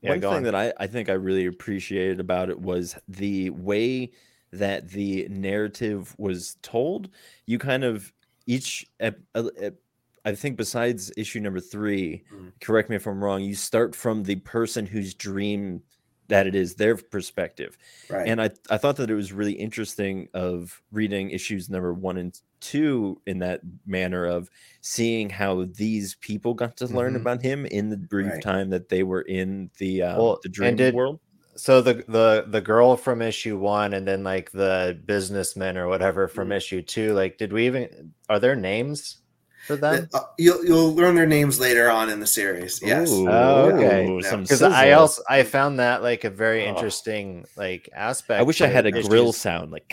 [0.01, 0.43] yeah, one thing on.
[0.43, 4.11] that I, I think I really appreciated about it was the way
[4.51, 7.09] that the narrative was told.
[7.45, 8.11] You kind of
[8.45, 9.79] each, ep- uh, ep-
[10.25, 12.51] I think besides issue number 3, Mhm.
[12.61, 15.81] correct me if I'm wrong, you start from the person whose dream
[16.29, 17.77] that it is their perspective.
[18.09, 18.27] Right.
[18.27, 22.37] And I, I thought that it was really interesting of reading issues number one and
[22.59, 24.49] two in that manner of
[24.81, 27.21] seeing how these people got to learn Mhm.
[27.21, 28.41] about him in the brief Right.
[28.43, 31.21] time that they were in the um, Well, the dream did- world.
[31.57, 36.27] So the the the girl from issue one and then like the businessman or whatever
[36.27, 36.57] from Mhm.
[36.57, 39.17] issue two like did we even are there names
[39.65, 42.79] for them Uh, you'll you'll learn their names later on in the series.
[42.81, 43.11] Yes.
[43.11, 44.07] Ooh, Oh, okay.
[44.07, 44.35] ooh, Yeah.
[44.37, 46.69] because i also i found that like a very Oh.
[46.69, 49.91] interesting like aspect I wish I had a grill sound like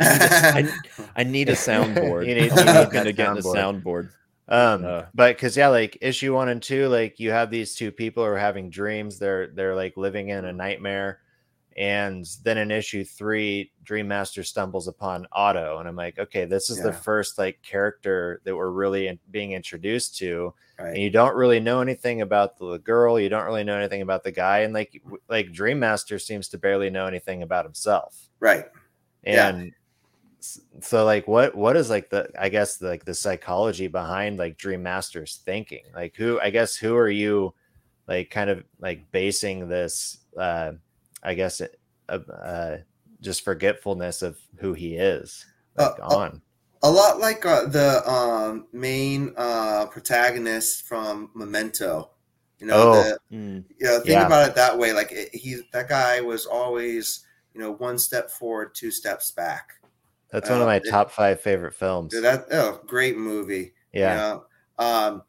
[0.00, 2.26] I need a, I, I need a soundboard.
[2.26, 4.08] You need- you need looking that to get a soundboard.
[4.48, 5.04] Um Uh.
[5.14, 8.30] but because yeah like issue one and two like you have these two people who
[8.30, 9.18] are having dreams.
[9.18, 11.20] They're they're like living in a nightmare.
[11.74, 15.78] And then in issue three dream master stumbles upon otto.
[15.78, 19.52] And i'm like okay this is the first like character that we're really in, being
[19.52, 20.52] introduced to.
[20.88, 23.18] And you don't really know anything about the girl.
[23.18, 24.60] You don't really know anything about the guy.
[24.60, 25.00] And like
[25.30, 28.28] like dream master seems to barely know anything about himself.
[28.40, 28.64] Right.
[29.24, 29.48] Yeah.
[29.48, 29.72] and s-
[30.80, 34.82] so like what what is like the i guess like the psychology behind like dream
[34.82, 37.54] master's thinking like who i guess who are you
[38.08, 40.72] like kind of like basing this uh
[41.22, 41.78] i guess it,
[42.08, 42.76] uh, uh
[43.20, 46.42] just forgetfulness of who he is like Uh, uh, on
[46.82, 52.10] A lot like uh, the um, main uh, protagonist from Memento.
[52.58, 52.92] You know, Oh.
[53.04, 54.26] the, Mm, you know, think Yeah.
[54.26, 54.92] about it that way.
[54.92, 57.24] Like it, he, that guy was always,
[57.54, 59.74] you know, one step forward, two steps back.
[60.32, 63.72] That's one of uh, my top five favorite films that oh, great movie.
[63.92, 64.44] yeah You know?
[64.78, 65.22] Um,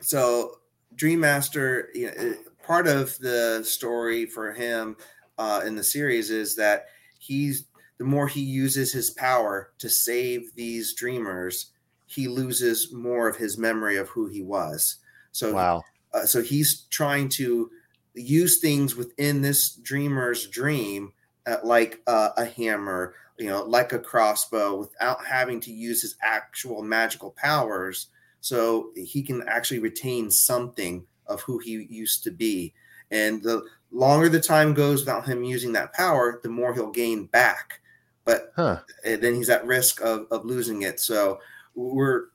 [0.00, 0.58] so
[0.94, 4.96] Dream Master, you know, part of the story for him
[5.38, 6.86] uh, in the series is that
[7.18, 7.66] he's
[7.98, 11.70] the more he uses his power to save these dreamers,
[12.06, 14.96] he loses more of his memory of who he was.
[15.30, 15.82] So wow
[16.14, 17.70] uh, so he's trying to
[18.14, 21.12] use things within this dreamer's dream
[21.46, 26.16] uh, like uh, a hammer you know like a crossbow without having to use his
[26.22, 28.08] actual magical powers.
[28.40, 32.74] So he can actually retain something of who he used to be.
[33.10, 37.26] And the longer the time goes without him using that power the more he'll gain
[37.26, 37.80] back.
[38.24, 38.80] But huh.
[39.04, 41.00] then he's at risk of, of losing it.
[41.00, 41.38] So
[41.74, 42.26] we're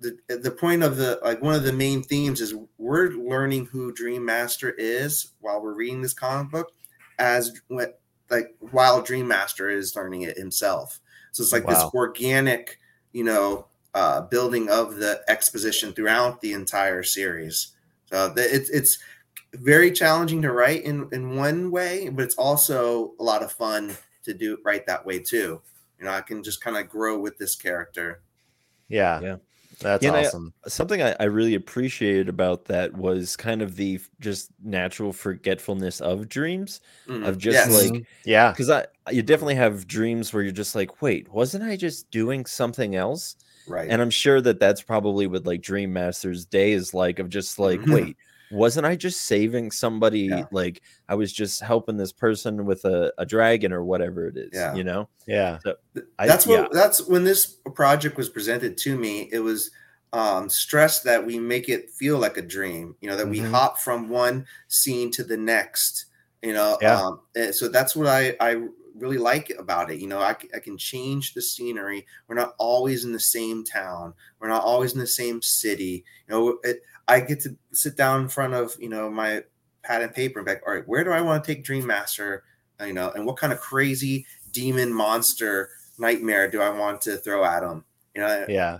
[0.00, 3.92] the the point of the like one of the main themes is we're learning who
[3.92, 6.72] Dream Master is while we're reading this comic book,
[7.18, 11.00] as what like while Dream Master is learning it himself.
[11.32, 11.74] So it's like Wow.
[11.74, 12.80] this organic,
[13.12, 17.72] you know, uh, building of the exposition throughout the entire series.
[18.06, 18.98] So the, it's it's
[19.54, 23.96] very challenging to write in in one way, but it's also a lot of fun
[24.24, 25.62] to do it write that way too.
[25.98, 28.22] You know, I can just kind of grow with this character.
[28.88, 29.36] yeah Yeah.
[29.80, 33.76] That's Yeah, and I- awesome something I, I really appreciated about that was kind of
[33.76, 37.26] the just natural forgetfulness of dreams Mhm.
[37.28, 37.90] of just Yes.
[37.90, 41.76] like yeah because I you definitely have dreams where you're just like wait wasn't I
[41.76, 43.36] just doing something else
[43.68, 47.28] right, and I'm sure that that's probably what like Dream Master's day is like of
[47.28, 47.94] just like Mhm.
[47.94, 48.16] wait
[48.50, 50.44] wasn't I just saving somebody Yeah.
[50.52, 54.50] like I was just helping this person with a, a dragon or whatever it is
[54.52, 54.74] Yeah.
[54.74, 55.58] you know yeah
[56.18, 56.68] I- that's what yeah.
[56.72, 59.28] that's when this project was presented to me.
[59.32, 59.70] It was
[60.12, 62.94] um, stressed that we make it feel like a dream.
[63.00, 63.50] You know, that we Mhm.
[63.50, 66.06] hop from one scene to the next.
[66.42, 67.02] You know, Yeah.
[67.02, 67.20] um,
[67.52, 68.62] so that's what I I
[68.94, 69.98] really like about it.
[69.98, 72.06] You know, I, I can change the scenery.
[72.28, 74.14] We're not always in the same town.
[74.38, 76.04] We're not always in the same city.
[76.28, 79.44] You know, it, I get to sit down in front of you know my
[79.82, 81.86] pad and paper and be like, all right, where do I want to take Dream
[81.86, 82.42] Master?
[82.84, 87.44] You know, and what kind of crazy demon monster nightmare do I want to throw
[87.44, 87.84] at him?
[88.14, 88.78] You know, yeah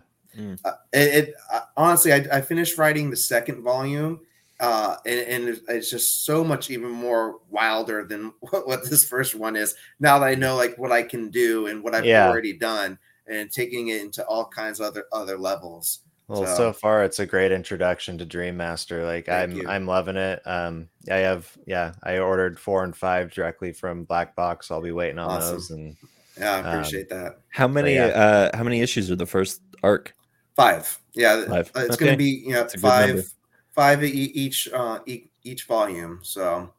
[0.65, 4.21] uh, it, it uh, honestly, I, I finished writing the second volume,
[4.61, 9.05] uh, and, and it's- it's just so much even more wilder than what, what this
[9.09, 9.75] first one is.
[10.01, 12.29] Now that I know like what I can do and what I've Yeah.
[12.29, 16.01] already done, and taking it into all kinds of other other levels.
[16.29, 19.05] Well, so, So- far it's a great introduction to Dream Master.
[19.05, 19.69] Like I'm you.
[19.69, 20.43] I'm loving it.
[20.47, 24.71] Um I have yeah, I ordered 4 and 5 directly from Black Box.
[24.71, 25.55] I'll be waiting on Awesome.
[25.55, 25.97] those and
[26.39, 27.39] Yeah, I Um, appreciate that.
[27.51, 28.07] how many yeah.
[28.07, 30.13] uh how many issues are the first arc
[30.57, 30.99] Five.
[31.13, 31.71] Yeah, Five.
[31.77, 32.05] uh, it's Okay.
[32.07, 33.23] going to be you know That's a good number.
[33.23, 33.33] five
[33.75, 36.21] five e- each uh, e- each volume.
[36.23, 36.73] So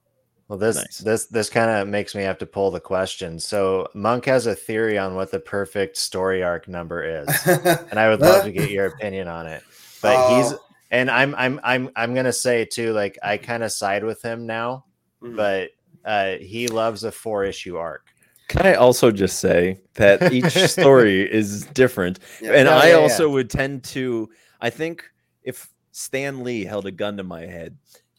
[0.48, 0.98] well this Nice.
[1.00, 3.40] this this kind of makes me have to pull the question.
[3.40, 7.28] So Monk has a theory on what the perfect story arc number is.
[7.48, 9.64] and I would love to get your opinion on it.
[10.02, 10.60] But he's Oh.
[10.92, 14.22] and I'm I'm I'm I'm going to say too like I kind of side with
[14.22, 14.86] him now,
[15.22, 15.36] Mhm.
[15.36, 15.70] but
[16.06, 18.06] uh he loves a 4 issue arc.
[18.48, 22.20] Can I also just say that each story is different?
[22.42, 22.52] Yeah.
[22.54, 24.30] and Yeah, I yeah, also would tend to,
[24.62, 25.04] I think
[25.44, 27.76] if Stan Lee held a gun to my head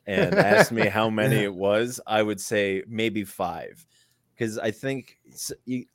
[0.08, 3.84] and asked me how many it was, I would say maybe five.
[4.34, 5.18] Because I think,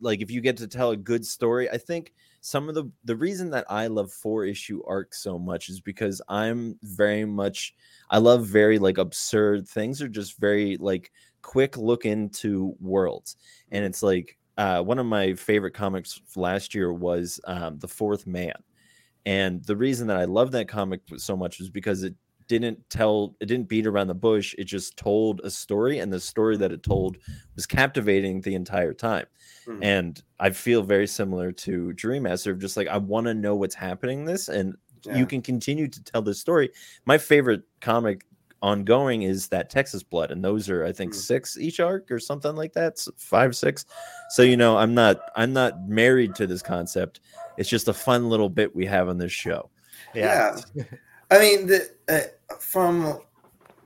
[0.02, 3.15] like, if you get to tell a good story, I think some of the the
[3.15, 7.73] reason that I love four issue arcs so much is because I'm very much
[8.10, 11.10] I love very like absurd things or just very like
[11.41, 13.38] quick look into worlds,
[13.71, 18.28] and it's like uh, one of my favorite comics last year was um, the Fourth
[18.28, 18.56] Man,
[19.26, 22.13] and the reason that I love that comic so much was because it
[22.48, 26.20] didn't tell it didn't beat around the bush it just told a story and the
[26.20, 27.18] story that it told
[27.56, 29.26] was captivating the entire time
[29.66, 29.82] mm-hmm.
[29.84, 33.76] and i feel very similar to dream master just like i want to know what's
[33.76, 35.18] happening in this and yeah.
[35.18, 36.70] you can continue to tell this story
[37.06, 38.26] my favorite comic
[38.62, 41.20] ongoing is that texas blood and those are i think mm-hmm.
[41.20, 43.86] six each arc or something like that five six
[44.30, 47.20] so you know i'm not i'm not married to this concept
[47.58, 49.70] it's just a fun little bit we have on this show.
[50.14, 50.58] Yeah.
[50.74, 50.84] yeah.
[51.34, 53.19] I mean, the, uh, from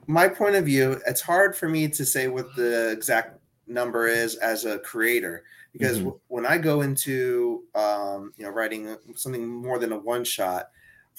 [0.05, 4.35] my point of view, it's hard for me to say what the exact number is
[4.35, 6.05] as a creator because mm-hmm.
[6.05, 10.71] w- when I go into um, you know writing something more than a one shot,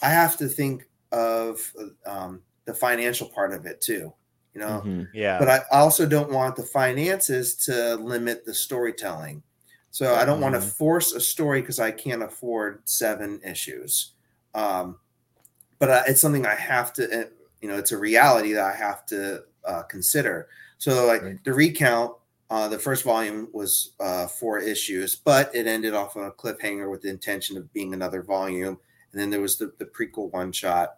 [0.02, 1.72] I have to think of
[2.04, 4.12] um, the financial part of it too.
[4.54, 5.02] You know, mm-hmm.
[5.14, 5.38] yeah.
[5.38, 9.42] But I also don't want the finances to limit the storytelling.
[9.90, 10.52] So I don't mm-hmm.
[10.52, 14.12] want to force a story because I can't afford seven issues.
[14.54, 14.98] Um,
[15.78, 17.24] but uh, it's something I have to, eh,
[17.60, 20.48] you know, it's a reality that I have to uh, consider.
[20.78, 21.44] So like right.
[21.44, 22.14] the recount,
[22.50, 26.90] uh, the first volume was uh, four issues, but it ended off on a cliffhanger
[26.90, 28.78] with the intention of being another volume.
[29.12, 30.96] And then there was the, the prequel one shot.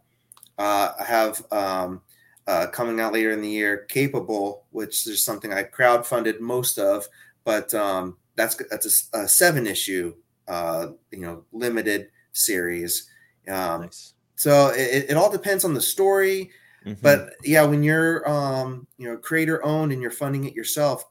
[0.58, 2.02] Uh, I have um,
[2.46, 7.06] uh, coming out later in the year, Capable, which is something I crowdfunded most of,
[7.44, 10.14] but um, that's that's a, a seven issue
[10.50, 13.08] uh, you know limited series.
[13.48, 14.14] Um, nice.
[14.40, 16.50] So it, it all depends on the story,
[16.87, 16.98] mm-hmm.
[17.03, 21.05] but yeah, when you're um, you know creator owned and you're funding it yourself,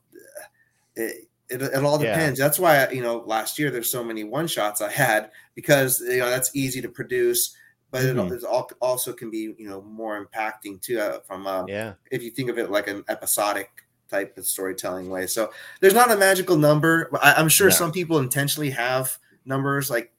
[0.96, 2.40] it, it, it all depends.
[2.40, 2.46] Yeah.
[2.46, 6.18] That's why you know last year there's so many one shots I had because you
[6.18, 7.56] know that's easy to produce,
[7.92, 8.34] but mm-hmm.
[8.34, 8.44] it,
[8.82, 12.50] also can be you know more impacting too uh, from uh, yeah if you think
[12.50, 13.70] of it like an episodic
[14.10, 15.28] type of storytelling way.
[15.28, 17.12] So there's not a magical number.
[17.22, 20.12] I, am sure some people intentionally have numbers like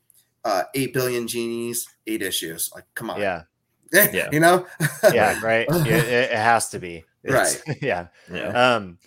[0.44, 2.70] uh, eight billion genies, eight issues.
[2.74, 3.42] Like, come on, yeah,
[3.92, 4.66] yeah, you know,
[5.12, 5.66] yeah, right.
[5.68, 7.32] It, it, has to be it's,
[7.66, 7.78] right.
[7.82, 8.74] Yeah, yeah.
[8.74, 8.98] Um,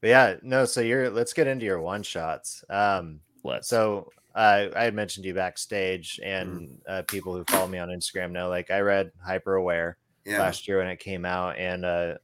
[0.00, 0.64] but yeah, no.
[0.64, 1.10] So you're.
[1.10, 2.64] Let's get into your one shots.
[2.68, 3.68] Um, let's.
[3.68, 6.78] So uh, I had mentioned you backstage, and mm.
[6.88, 8.48] uh, people who follow me on Instagram know.
[8.48, 10.40] Like, I read Hyper Aware yeah.
[10.40, 12.14] last year when it came out, and uh,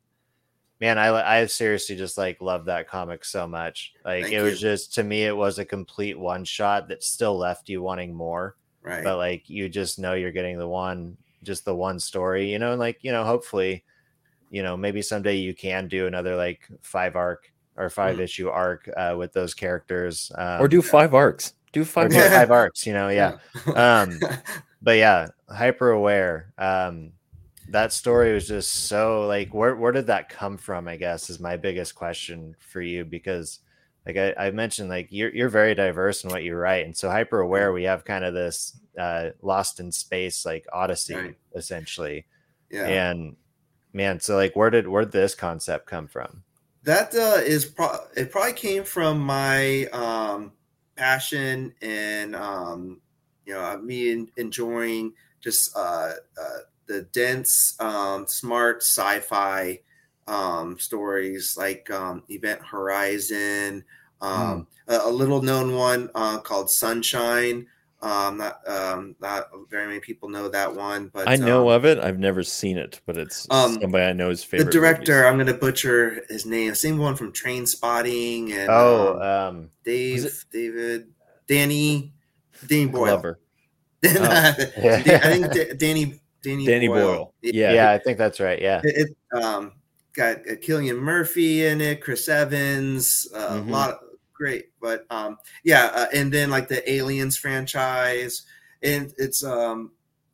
[0.80, 3.94] man, I I seriously just like love that comic so much.
[4.04, 7.36] Like Thank it was just to me, it was a complete one shot that still
[7.36, 8.56] left you wanting more.
[8.82, 9.04] Right.
[9.04, 12.70] But like you just know you're getting the one, just the one story, you know,
[12.70, 13.84] and like, you know, hopefully,
[14.50, 18.20] you know, maybe someday you can do another like five arc or five mm.
[18.20, 20.32] issue arc uh, with those characters.
[20.36, 21.54] Um, or do five arcs.
[21.72, 23.36] Do five, do five arcs, you know, yeah.
[23.74, 24.18] um,
[24.82, 26.54] but yeah, hyper aware.
[26.56, 27.12] Um,
[27.70, 31.38] that story was just so like where where did that come from i guess is
[31.38, 33.60] my biggest question for you because
[34.06, 37.10] like i, I mentioned like you're, you're very diverse in what you write and so
[37.10, 41.36] hyper aware we have kind of this uh lost in space like odyssey right.
[41.54, 42.26] essentially.
[42.70, 42.86] Yeah.
[42.86, 43.36] And
[43.92, 46.42] man so like where did where did this concept come from?
[46.82, 50.52] That uh is pro- it probably came from my um
[50.96, 53.00] passion and um
[53.46, 59.78] you know me enjoying just uh, uh the dense, um, smart sci-fi
[60.26, 63.84] um, stories like um, Event Horizon,
[64.20, 64.94] um, mm.
[64.94, 67.66] a, a, little known one uh, called Sunshine.
[68.00, 71.84] Um, not um, not very many people know that one, but I know um, of
[71.84, 71.98] it.
[71.98, 74.66] I've never seen it, but it's um, somebody I know is favorite.
[74.66, 75.26] The director, movies.
[75.26, 76.76] I'm going to butcher his name.
[76.76, 81.08] Same one from Trainspotting and oh, um, Dave, David,
[81.48, 82.12] Danny,
[82.68, 83.16] Danny Boyle.
[83.16, 83.40] Glover.
[84.06, 84.30] oh.
[84.30, 87.02] I think Danny Danny, Danny Boyle.
[87.02, 87.34] Boyle.
[87.42, 88.60] Yeah, yeah, I think that's right.
[88.60, 89.72] Yeah, it, it um,
[90.14, 93.68] got uh, Cillian Murphy in it, Chris Evans, uh, mm-hmm.
[93.68, 93.98] a lot of
[94.32, 94.66] great.
[94.80, 98.42] But um, yeah, uh, and then like the Aliens franchise,
[98.82, 99.92] and it's um,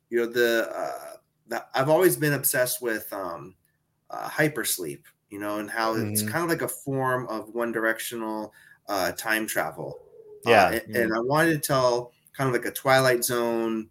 [0.09, 1.15] you know the, uh,
[1.47, 3.55] the I've always been obsessed with um,
[4.09, 6.11] uh, hypersleep, you know, and how mm-hmm.
[6.11, 8.53] it's kind of like a form of one directional
[8.87, 9.99] uh, time travel.
[10.45, 10.95] Yeah, uh, and, mm-hmm.
[10.95, 13.89] and I wanted to tell kind of like a Twilight Zone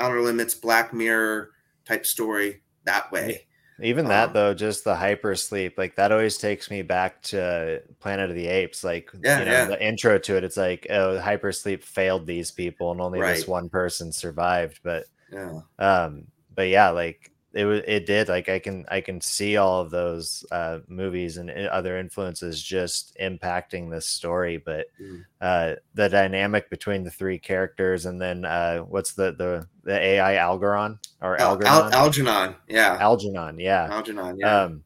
[0.00, 1.50] Outer Limits, Black Mirror
[1.84, 3.46] type story that way.
[3.82, 7.82] Even that um, though, just the hyper sleep, like that always takes me back to
[8.00, 8.84] Planet of the Apes.
[8.84, 9.64] Like yeah, you know, yeah.
[9.64, 13.36] the intro to it, it's like, oh, hyper sleep failed these people and only right.
[13.36, 14.80] this one person survived.
[14.82, 15.60] But yeah.
[15.78, 19.80] Um, but yeah, like it was it did like I can I can see all
[19.80, 24.56] of those uh, movies and other influences just impacting this story.
[24.56, 25.24] But mm.
[25.40, 30.34] uh, the dynamic between the three characters and then uh, what's the the the AI
[30.34, 31.72] Algeron or Al- Algernon?
[31.72, 34.62] Al- Algernon, yeah, Algernon, yeah, Algernon, yeah.
[34.62, 34.84] Um,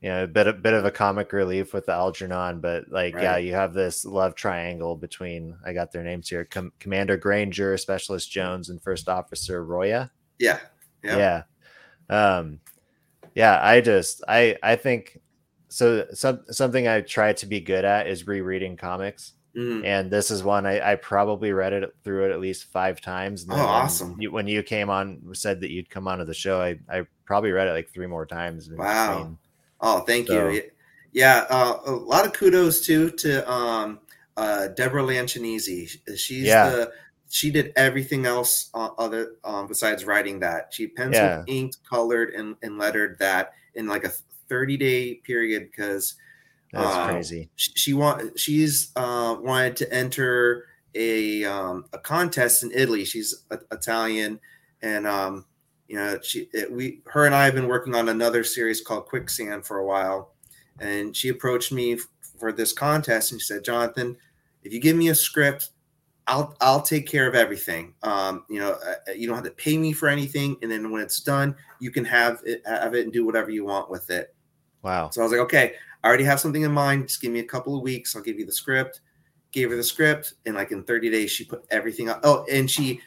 [0.00, 3.14] you know, a bit a bit of a comic relief with the Algernon, but like
[3.14, 3.22] right.
[3.22, 7.76] yeah, you have this love triangle between I got their names here: Com- Commander Granger,
[7.78, 10.10] Specialist Jones, and First Officer Roya.
[10.38, 10.58] Yeah,
[11.04, 11.16] yeah.
[11.16, 11.42] yeah
[12.10, 12.60] um
[13.34, 15.20] yeah i just i i think
[15.68, 19.32] so some something i try to be good at is rereading comics.
[19.56, 19.86] Mm.
[19.86, 23.46] and this is one I, I probably read it through it at least five times.
[23.48, 24.14] Oh awesome.
[24.20, 27.52] you, when you came on said that you'd come onto the show i i probably
[27.52, 29.34] read it like three more times wow.
[29.80, 30.62] oh thank so, you
[31.12, 33.98] yeah uh, a lot of kudos too to um
[34.36, 36.68] uh deborah lancianese she's yeah.
[36.68, 36.92] the
[37.36, 40.72] she did everything else uh, other um, besides writing that.
[40.72, 41.54] She penciled, yeah.
[41.54, 44.12] inked, colored, and, and lettered that in like a
[44.48, 46.14] 30 day period because
[46.72, 47.50] that's uh, crazy.
[47.56, 53.04] She, she want she's uh, wanted to enter a um, a contest in Italy.
[53.04, 54.40] She's a, Italian,
[54.80, 55.44] and um,
[55.88, 59.04] you know she it, we her and I have been working on another series called
[59.04, 60.32] Quicksand for a while,
[60.80, 62.08] and she approached me f-
[62.40, 64.16] for this contest and she said, Jonathan,
[64.62, 65.68] if you give me a script
[66.26, 67.94] I'll I'll take care of everything.
[68.02, 70.90] Um, you know, uh, uh, you don't have to pay me for anything, and then
[70.90, 74.10] when it's done, you can have it have it and do whatever you want with
[74.10, 74.34] it.
[74.82, 75.10] Wow.
[75.10, 77.08] So I was like, okay, I already have something in mind.
[77.08, 78.16] Just give me a couple of weeks.
[78.16, 79.00] I'll give you the script.
[79.52, 82.20] Gave her the script, and like in 30 days, she put everything up.
[82.24, 83.00] Oh, and she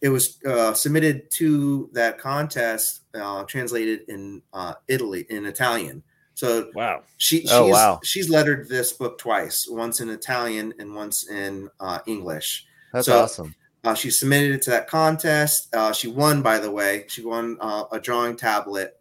[0.00, 6.02] it was uh, submitted to that contest, uh, translated in uh, Italy in Italian.
[6.34, 8.00] So wow, she oh, she's, wow.
[8.02, 12.66] she's lettered this book twice, once in Italian and once in uh, English.
[12.92, 13.54] That's so, awesome.
[13.84, 15.74] Uh, she submitted it to that contest.
[15.74, 17.04] Uh, she won, by the way.
[17.08, 18.98] She won uh, a drawing tablet.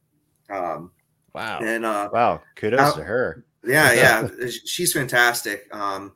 [0.49, 0.91] Um,
[1.33, 1.59] wow!
[1.59, 3.45] And uh, wow, kudos to her.
[3.63, 3.93] Yeah,
[4.41, 5.73] yeah, she's fantastic.
[5.73, 6.13] Um,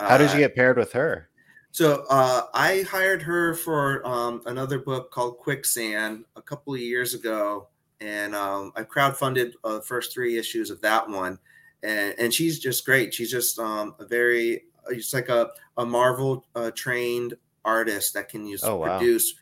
[0.00, 1.28] How did you uh, get paired with her?
[1.70, 7.14] So uh, I hired her for um, another book called Quicksand a couple of years
[7.14, 7.68] ago
[8.00, 11.38] and um, I crowdfunded uh, the first three issues of that one,
[11.82, 13.12] and and she's just great.
[13.14, 17.34] She's just um, a very, it's like a a Marvel uh, trained
[17.64, 18.98] artist that can use oh, wow.
[18.98, 19.34] produce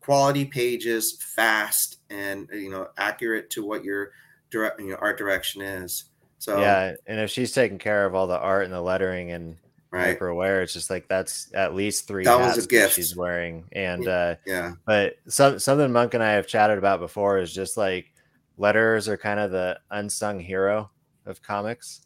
[0.00, 4.12] quality pages fast and you know accurate to what your
[4.50, 6.04] direct you know, art direction is.
[6.38, 9.56] So yeah, and if she's taking care of all the art and the lettering and
[9.96, 10.62] right.
[10.62, 12.94] It's just like that's at least three that hats was a gift.
[12.94, 13.64] she's wearing.
[13.72, 17.76] And uh yeah, but some something Monk and I have chatted about before is just
[17.76, 18.12] like
[18.56, 20.90] letters are kind of the unsung hero
[21.26, 22.02] of comics.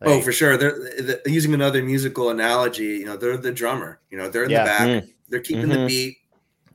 [0.00, 0.56] Oh, like, oh, for sure.
[0.56, 2.84] They're, they're, using another musical analogy.
[2.84, 4.00] You know, they're the drummer.
[4.10, 4.64] You know, they're in yeah.
[4.64, 4.88] the back.
[4.88, 5.12] Mm.
[5.28, 5.82] They're keeping mm-hmm.
[5.82, 6.16] the beat.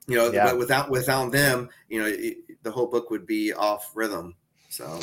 [0.07, 0.53] You know, yeah.
[0.53, 4.35] without without them, you know, it, the whole book would be off rhythm.
[4.69, 4.99] So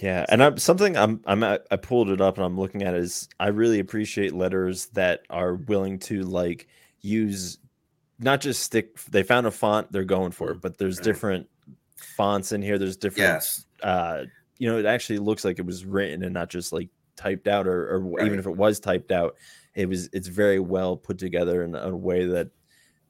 [0.00, 3.28] yeah, and I'm something I'm I'm I pulled it up and I'm looking at is
[3.40, 6.68] I really appreciate letters that are willing to like
[7.00, 7.58] use
[8.20, 11.48] not just stick they found a font they're going for it, but there's different
[11.96, 12.78] fonts in here.
[12.78, 13.66] There's different yes.
[13.82, 14.24] uh
[14.58, 17.66] you know, it actually looks like it was written and not just like typed out
[17.66, 18.26] or, or right.
[18.26, 19.36] even if it was typed out,
[19.74, 22.50] it was it's very well put together in a way that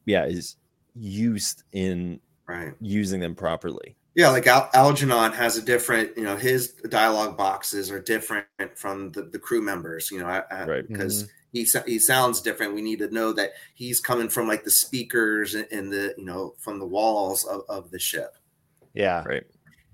[0.07, 0.57] yeah, is
[0.95, 3.97] used in right using them properly.
[4.19, 9.13] Yeah, like Al- Algernon has a different, you know, his dialogue boxes are different from
[9.13, 10.89] the, the crew members, you know, right.
[10.89, 11.31] because mm-hmm.
[11.53, 12.75] he he sounds different.
[12.75, 16.55] We need to know that he's coming from like the speakers and the, you know,
[16.59, 18.37] from the walls of, of the ship.
[18.93, 19.23] Yeah.
[19.25, 19.45] Right.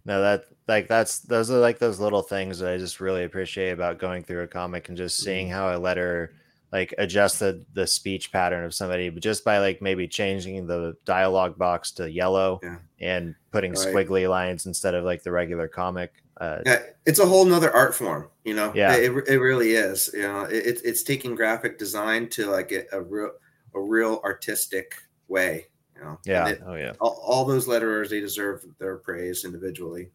[0.07, 3.72] No, that like that's those are like those little things that I just really appreciate
[3.72, 5.55] about going through a comic and just seeing mm-hmm.
[5.55, 6.33] how a letter
[6.75, 10.97] like adjust the, the speech pattern of somebody but just by like maybe changing the
[11.05, 12.79] dialogue box to yellow yeah.
[13.01, 13.87] and putting right.
[13.87, 17.95] squiggly lines instead of like the regular comic uh, yeah, it's a whole nother art
[17.95, 18.72] form you know?
[18.75, 18.97] Yeah.
[18.97, 20.43] It, it really is you know?
[20.43, 23.31] It, it's taking graphic design to like a, a real
[23.75, 24.97] a real artistic
[25.29, 26.18] way you know?
[26.27, 26.49] Yeah.
[26.49, 26.95] it, oh yeah.
[27.01, 30.11] all, all, those letterers they deserve their praise individually.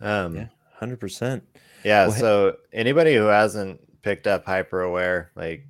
[0.00, 0.46] Um yeah
[0.80, 1.42] 100%
[1.82, 5.66] yeah well, so anybody who hasn't picked up hyper aware like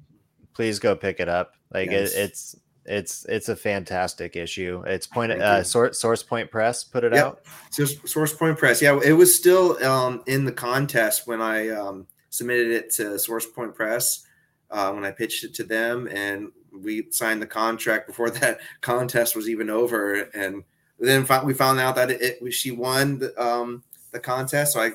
[0.60, 1.54] please go pick it up.
[1.72, 2.12] Like yes.
[2.12, 4.82] it, it's it's it's a fantastic issue.
[4.86, 7.24] It's point uh source, source point press put it yep.
[7.24, 7.40] out?
[7.70, 8.82] Source, source point press.
[8.82, 13.46] Yeah it was still um in the contest when i um submitted it to source
[13.46, 14.26] point press
[14.70, 19.34] uh, when i pitched it to them and we signed the contract before that contest
[19.34, 20.62] was even over and
[20.98, 24.90] then we found out that it, it she won the, um, the contest so i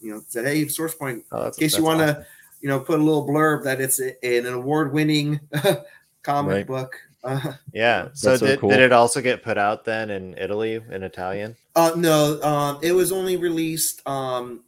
[0.00, 2.24] you know said hey source point oh, in case you want to awesome
[2.60, 5.40] you know, put a little blurb that it's a, an award-winning
[6.22, 6.66] comic right.
[6.66, 6.96] book.
[7.22, 8.08] Uh, yeah.
[8.14, 8.70] So, so did, cool.
[8.70, 11.56] did it also get put out then in Italy in Italian?
[11.76, 14.64] uh, no, um, it was only released um,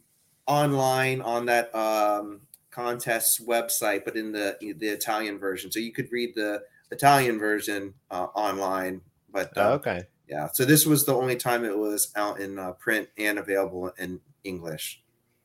[0.47, 2.41] online on that um,
[2.71, 5.71] contest website, but in the the Italian version.
[5.71, 9.01] So you could read the Italian version uh, online.
[9.31, 10.03] But uh, Oh, okay.
[10.27, 13.91] yeah, so this was the only time it was out in uh, print and available
[13.97, 15.02] in English.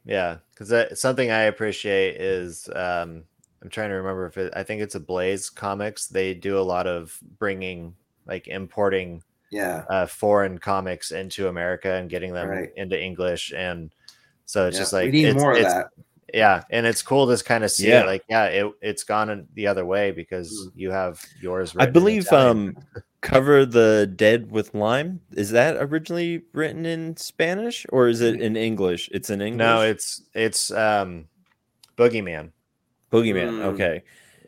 [0.08, 3.22] Yeah, because something I appreciate is um,
[3.62, 6.06] I'm trying to remember if it, I think it's Ablaze Comics.
[6.06, 7.94] They do a lot of bringing
[8.26, 12.70] like importing Yeah, uh, foreign comics into America and getting them Right.
[12.76, 13.90] into English, and
[14.46, 14.80] so it's yeah.
[14.80, 15.88] just like we need it's, more of it's- that.
[16.34, 18.02] Yeah, and it's cool to kind of see Yeah.
[18.02, 18.06] it.
[18.06, 20.72] Like, yeah, it it's gone the other way because Mm.
[20.74, 21.74] you have yours.
[21.78, 22.76] I believe um
[23.20, 28.56] cover the dead with lime is that originally written in Spanish or is it in
[28.56, 29.08] English?
[29.12, 29.58] It's in English.
[29.58, 31.26] no, it's it's um,
[31.96, 32.52] Boogeyman.
[33.10, 33.50] Boogeyman.
[33.50, 33.64] Mm.
[33.74, 34.02] Okay.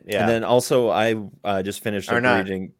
[0.05, 2.43] Yeah, And then also I uh, just finished Or not.
[2.45, 2.73] reading.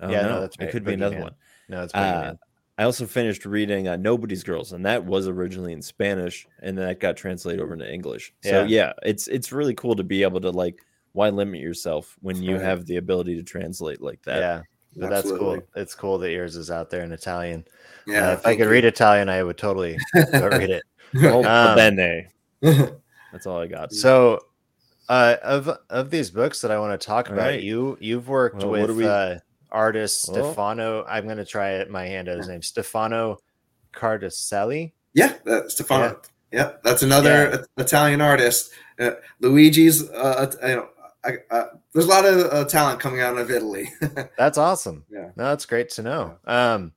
[0.00, 1.34] Oh, Yeah, no, no, that's it right, could be another one.
[1.68, 2.34] no, it's Uh,
[2.78, 6.86] I also finished reading uh, Nobody's Girls, and that was originally in Spanish, and then
[6.86, 8.32] that got translated over into English.
[8.42, 8.66] So Yeah.
[8.66, 10.80] yeah, it's it's really cool to be able to like.
[11.12, 14.38] Why limit yourself when you have the ability to translate like that?
[14.38, 14.62] yeah,
[14.96, 15.60] but that's cool.
[15.76, 17.64] It's cool that yours is out there in Italian.
[18.06, 19.98] Yeah, Uh, if I could read Italian, I would totally
[20.32, 20.82] read it.
[21.24, 22.28] Um, bene.
[23.32, 23.92] That's all I got.
[23.92, 24.40] So,
[25.08, 27.62] uh, of of these books that I want to talk All about, right.
[27.62, 29.38] you you've worked Well, with we- uh,
[29.70, 30.32] artist Oh.
[30.32, 31.04] Stefano.
[31.08, 31.90] I'm going to try it.
[31.90, 33.38] My hand out his name, Stefano
[33.94, 34.92] Cardacelli.
[35.14, 36.20] yeah, that, Stefano.
[36.52, 36.72] Yeah.
[36.82, 38.70] that's another Italian artist.
[38.98, 40.08] Uh, Luigi's.
[40.10, 40.50] Uh,
[41.24, 43.90] I, uh, there's a lot of uh, talent coming out of Italy.
[44.38, 45.04] That's awesome.
[45.10, 45.30] Yeah.
[45.36, 46.36] no, that's great to know.
[46.46, 46.92] Um,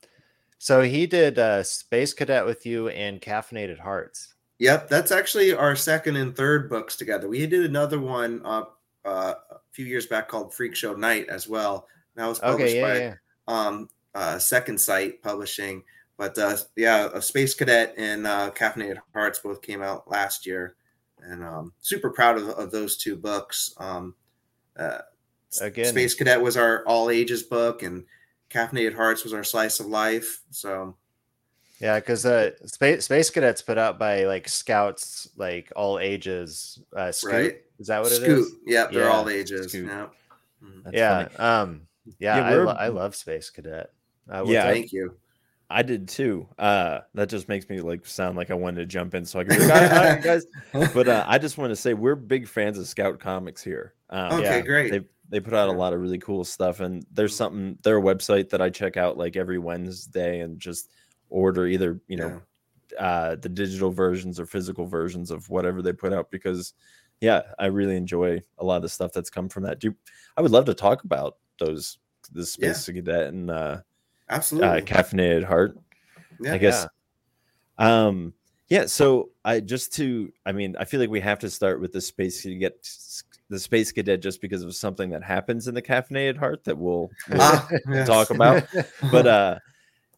[0.59, 4.35] so he did uh, Space Cadet with you and Caffeinated Hearts.
[4.59, 7.27] Yep, that's actually our second and third books together.
[7.27, 8.65] We did another one uh,
[9.03, 11.87] uh, a few years back called Freak Show Night as well.
[12.15, 13.67] That was published Okay, yeah, by yeah.
[13.67, 15.81] um, uh, Second Sight Publishing.
[16.15, 20.75] But uh, yeah, a Space Cadet and uh, Caffeinated Hearts both came out last year,
[21.21, 23.73] and um, super proud of, of those two books.
[23.77, 24.15] Um,
[24.77, 24.99] uh,
[25.59, 28.05] Again, Space Cadet was our all ages book, and
[28.49, 30.41] Caffeinated Hearts was our slice of life.
[30.49, 30.95] So
[31.81, 36.79] Yeah, because uh, Space Space Cadets put out by like Scouts, like all ages.
[36.95, 37.61] Uh, Scoot, Right.
[37.79, 38.47] is that what it is?
[38.47, 39.67] Scoot, yep, they're Yeah, all ages.
[39.69, 39.87] Scoot.
[39.87, 40.07] Yeah.
[40.85, 41.35] That's yeah, funny.
[41.37, 41.81] um,
[42.19, 43.91] yeah, Yeah, I, lo- I love Space Cadet.
[44.31, 44.63] Uh, Yeah.
[44.71, 45.15] Thank you.
[45.71, 46.47] I did too.
[46.57, 49.43] Uh, that just makes me like sound like I wanted to jump in, so I
[49.43, 50.45] can be like, "All right, all right, guys.
[50.93, 53.93] But uh, I just want to say we're big fans of Scout Comics here.
[54.09, 54.91] Um, okay, yeah, great.
[54.91, 58.49] they they put out a lot of really cool stuff, and there's something their website
[58.49, 60.89] that I check out like every Wednesday and just
[61.29, 62.41] order either you know
[62.99, 66.73] uh, the digital versions or physical versions of whatever they put out because
[67.21, 69.79] yeah, I really enjoy a lot of the stuff that's come from that.
[69.79, 69.95] Do
[70.35, 71.97] I would love to talk about those
[72.31, 73.77] the Space Cadet and uh,
[74.31, 74.69] Absolutely.
[74.69, 75.77] uh, caffeinated heart.
[76.39, 76.53] yeah.
[76.53, 76.87] I guess.
[77.77, 78.33] Um,
[78.69, 78.85] yeah.
[78.85, 82.01] So I just to, I mean, I feel like we have to start with the
[82.01, 82.87] space to get
[83.49, 87.09] the space cadet, just because of something that happens in the caffeinated heart that we'll,
[87.29, 88.07] we'll Ah, yes.
[88.07, 88.63] talk about.
[89.11, 89.59] but uh,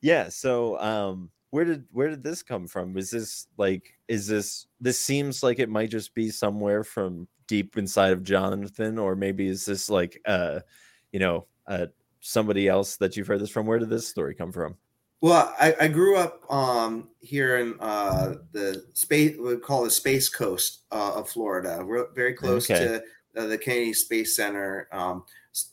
[0.02, 0.30] yeah.
[0.30, 2.96] So um, where did where did this come from?
[2.98, 7.78] Is this like is this this seems like it might just be somewhere from deep
[7.78, 10.60] inside of Jonathan, or maybe is this like uh,
[11.12, 11.88] you know, uh,
[12.24, 13.66] somebody else that you've heard this from?
[13.68, 14.76] Where did this story come from?
[15.22, 20.28] Well, I, I grew up um, here in uh, the space we call the Space
[20.30, 21.82] Coast uh, of Florida.
[21.86, 22.86] We're very close Okay.
[22.86, 24.88] to uh, the Kennedy Space Center.
[24.92, 25.24] Um,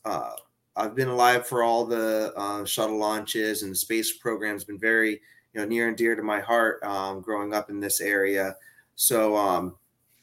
[0.04, 0.32] uh,
[0.76, 5.20] I've been alive for all the uh, shuttle launches, and the space program's been very
[5.52, 6.82] you know near and dear to my heart.
[6.84, 8.54] Um, growing up in this area,
[8.94, 9.76] so um,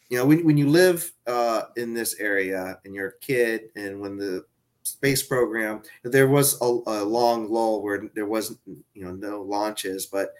[0.09, 3.99] you know when when you live uh, in this area and you're a kid, and
[3.99, 4.45] when the
[4.87, 5.81] space program.
[6.03, 10.33] There was a, a long lull where there wasn't you know no launches but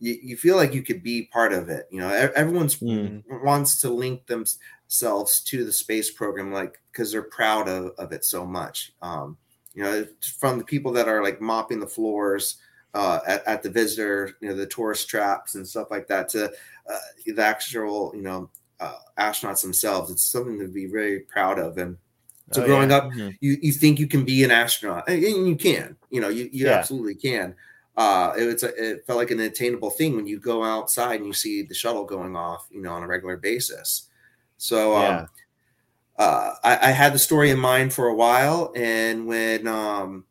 [0.00, 3.22] you, you feel like you could be part of it you know everyone's Mm.
[3.42, 8.24] wants to link themselves to the space program like because they're proud of, of it
[8.24, 8.92] so much.
[9.02, 9.36] Um
[9.74, 10.06] you know
[10.38, 12.56] from the people that are like mopping the floors
[12.94, 16.46] uh at, at the visitor you know the tourist traps and stuff like that to
[16.90, 18.48] uh, the actual you know
[18.80, 20.10] uh, astronauts themselves.
[20.10, 21.96] It's something to be very proud of and
[22.50, 22.96] so Oh, growing yeah.
[22.96, 26.48] up you you think you can be an astronaut and you can you know you,
[26.52, 26.78] you Yeah.
[26.78, 27.54] absolutely can
[27.96, 31.26] uh it, it's a, it felt like an attainable thing when you go outside and
[31.26, 34.08] you see the shuttle going off you know on a regular basis
[34.56, 35.28] so um
[36.18, 40.24] uh I, I had the story in mind for a while and when um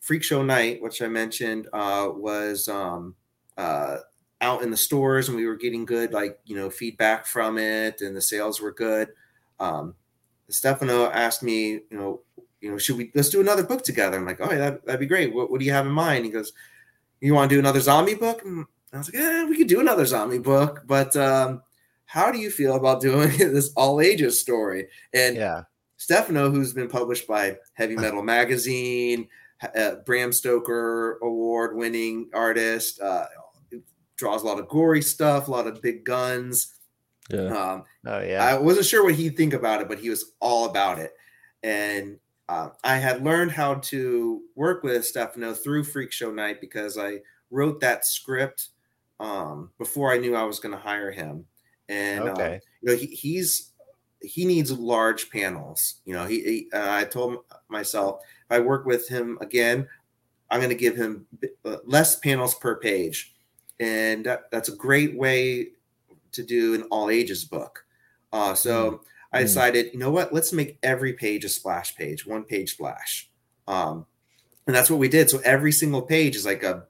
[0.00, 3.14] freak show night which i mentioned uh was um
[3.56, 3.98] uh
[4.40, 8.00] out in the stores and we were getting good like you know feedback from it
[8.00, 9.10] and the sales were good
[9.60, 9.94] um
[10.48, 12.20] Stefano asked me, you know,
[12.60, 14.16] you know, should we let's do another book together?
[14.16, 15.34] I'm like, oh, yeah, that, that'd be great.
[15.34, 16.24] What, what do you have in mind?
[16.24, 16.52] He goes,
[17.20, 18.42] you want to do another zombie book?
[18.44, 21.62] And I was like, yeah, we could do another zombie book, but um,
[22.04, 24.88] how do you feel about doing this all ages story?
[25.14, 25.62] And yeah,
[25.96, 29.28] Stefano, who's been published by Heavy Metal Magazine,
[29.76, 33.26] uh, Bram Stoker award winning artist, uh,
[34.16, 36.74] draws a lot of gory stuff, a lot of big guns.
[37.32, 37.46] Yeah.
[37.46, 38.44] Um, oh yeah.
[38.44, 41.12] I wasn't sure what he'd think about it, but he was all about it.
[41.62, 42.18] And
[42.48, 47.20] uh, I had learned how to work with Stefano through Freak Show Night because I
[47.50, 48.70] wrote that script
[49.20, 51.46] um, before I knew I was going to hire him.
[51.88, 52.60] And uh, Okay.
[52.82, 53.72] you know, he, he's
[54.20, 55.96] he needs large panels.
[56.04, 59.88] You know, he, he uh, I told myself if I work with him again,
[60.50, 63.34] I'm going to give him bi- uh, less panels per page,
[63.80, 65.72] and that, that's a great way
[66.32, 67.84] to do an all ages book.
[68.32, 69.02] Uh, so
[69.32, 69.42] I Mm.
[69.42, 70.32] decided, you know what?
[70.32, 73.30] Let's make every page a splash page, one page splash.
[73.66, 74.06] Um,
[74.66, 75.30] and that's what we did.
[75.30, 76.86] So every single page is like a,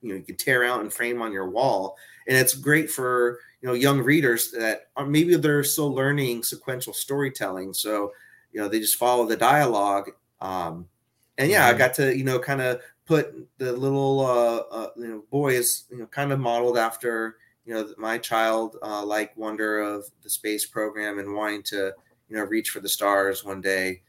[0.00, 1.96] you know, you can tear out and frame on your wall,
[2.28, 6.92] and it's great for you know young readers that are maybe they're still learning sequential
[6.92, 7.72] storytelling.
[7.74, 8.12] So
[8.52, 10.10] you know they just follow the dialogue.
[10.40, 10.88] Um,
[11.38, 11.78] and yeah, I Mhm.
[11.78, 15.98] got to you know kind of put the little uh, uh, you know boys you
[15.98, 17.36] know kind of modeled after
[17.66, 21.92] you know my child uh, like wonder of the space program and wanting to
[22.28, 24.02] you know reach for the stars one day.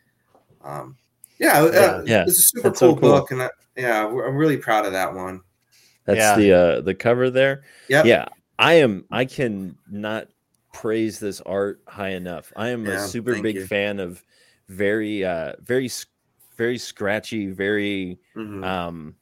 [0.64, 0.98] Um,
[1.40, 2.02] yeah, uh, Yeah.
[2.06, 3.12] Yeah, it's a super that's so cool, cool.
[3.12, 5.42] book, and I, yeah, we're- I'm really proud of that one.
[6.06, 6.36] That's Yeah.
[6.38, 7.64] the uh the cover there.
[7.90, 8.06] Yep.
[8.06, 8.26] Yeah.
[8.60, 10.28] I am I can not
[10.74, 12.54] praise this art high enough.
[12.56, 13.68] I am Yeah, a super big you.
[13.68, 14.24] fan of
[14.70, 15.90] very uh very
[16.58, 18.64] very scratchy, very Mhm.
[18.64, 19.16] um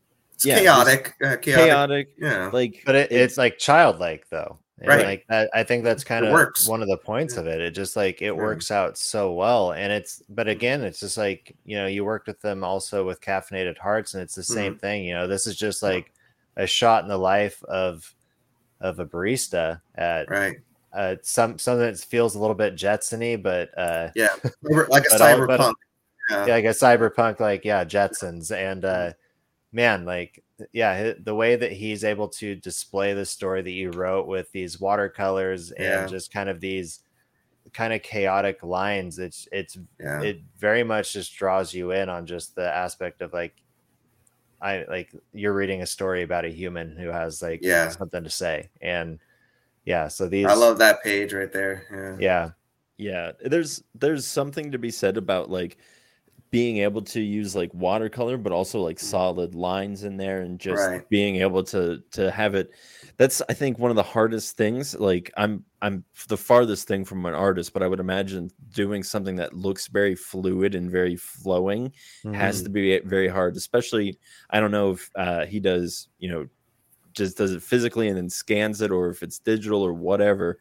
[0.46, 2.08] It's yeah, chaotic, uh, chaotic, chaotic.
[2.20, 4.60] Yeah, Like But it, it's like childlike though.
[4.80, 5.06] And, Right.
[5.06, 6.68] Like that, I think that's kind of works.
[6.68, 7.42] one of the points Yeah.
[7.42, 7.62] of it.
[7.62, 8.32] It just like it Yeah.
[8.34, 9.72] works out so well.
[9.72, 13.22] And it's but again, it's just like, you know, you worked with them also with
[13.22, 14.54] caffeinated hearts, and it's the Mm-hmm.
[14.54, 15.06] same thing.
[15.06, 16.12] You know, this is just like
[16.58, 18.14] a shot in the life of
[18.82, 20.58] of a barista at right.
[20.92, 24.30] uh some something that feels a little bit Jetsony, but uh Yeah,
[24.64, 25.74] like a But all- but- cyberpunk.
[26.30, 26.46] yeah.
[26.48, 29.14] yeah, like a cyberpunk, like yeah, Jetsons, and uh,
[29.74, 34.28] man, like yeah, the way that he's able to display the story that you wrote
[34.28, 36.02] with these watercolors Yeah.
[36.02, 37.00] and just kind of these
[37.74, 40.22] kind of chaotic lines, it's it's yeah.
[40.22, 43.56] it very much just draws you in on just the aspect of like
[44.62, 47.90] I like you're reading a story about a human who has like Yeah.
[47.90, 49.20] something to say, and
[49.86, 51.86] yeah, so these I love that page right there.
[51.92, 52.18] Yeah.
[52.20, 52.52] yeah
[52.96, 55.78] yeah, there's there's something to be said about like
[56.54, 60.92] being able to use like watercolor but also like solid lines in there and just
[60.92, 61.06] Right.
[61.10, 62.70] being able to to have it
[63.18, 67.26] that's i think one of the hardest things like i'm i'm the farthest thing from
[67.26, 71.92] an artist but i would imagine doing something that looks very fluid and very flowing
[72.30, 72.64] has Mhm.
[72.64, 74.20] to be very hard especially
[74.52, 76.48] i don't know if uh, he does you know
[77.14, 80.60] just does it physically and then scans it or if it's digital or whatever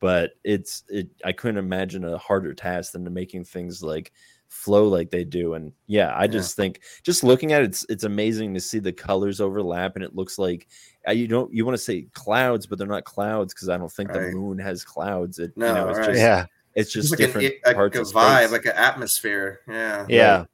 [0.00, 4.12] but it's it i couldn't imagine a harder task than making things like
[4.48, 6.26] flow like they do and yeah i Yeah.
[6.28, 10.04] just think just looking at it it's it's amazing to see the colors overlap and
[10.04, 10.68] it looks like
[11.08, 13.90] uh, you don't you want to say clouds but they're not clouds because i don't
[13.92, 14.30] think Right.
[14.30, 16.06] the moon has clouds it No, you know it's right.
[16.08, 18.50] just yeah it's just Just like, different it- like parts a of vibe, space.
[18.52, 19.60] like an atmosphere.
[19.68, 20.06] Yeah.
[20.08, 20.44] yeah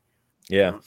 [0.48, 0.78] Yeah.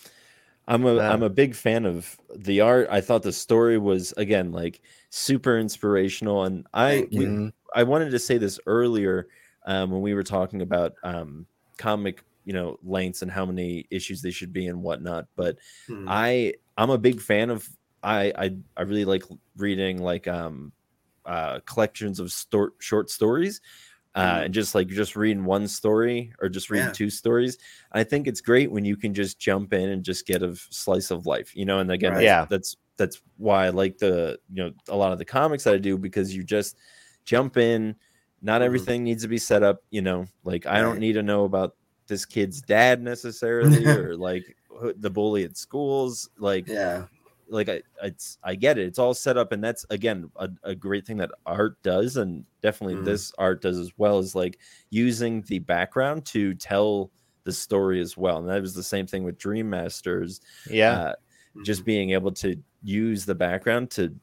[0.68, 1.12] I'm a Yeah.
[1.14, 2.88] am a big fan of the art.
[2.92, 7.52] I thought the story was again like super inspirational and I we, Mhm.
[7.76, 9.28] I wanted to say this earlier
[9.66, 11.46] um, when we were talking about um,
[11.78, 16.06] comic, you know, lengths and how many issues they should be and whatnot, but Hmm.
[16.08, 17.68] I I'm a big fan of
[18.04, 19.24] I I, I really like
[19.58, 20.74] reading like um
[21.26, 23.62] uh collections of stor- short stories
[24.16, 24.46] uh Mhm.
[24.46, 26.92] and just like just reading one story or just reading Yeah.
[26.92, 27.58] two stories
[27.94, 31.12] i think it's great when you can just jump in and just get a slice
[31.12, 32.22] of life you know and again Right.
[32.22, 32.46] that's, Yeah.
[32.50, 35.78] that's that's why i like the you know a lot of the comics that i
[35.78, 36.78] do because you just
[37.26, 37.96] jump in
[38.42, 38.66] not Mhm.
[38.66, 41.76] everything needs to be set up you know like i don't need to know about
[42.14, 44.46] this kid's dad necessarily or like
[44.98, 47.06] the bully at schools like yeah.
[47.50, 48.86] like I, it's I get it.
[48.88, 52.46] It's all set up, and that's again a, a great thing that art does, and
[52.62, 53.06] definitely Mm.
[53.06, 54.20] this art does as well.
[54.20, 54.60] Is like
[54.92, 57.10] using the background to tell
[57.46, 60.42] the story as well, and that was the same thing with Dream Masters.
[60.70, 61.14] yeah Uh,
[61.64, 64.14] just being able to use the background to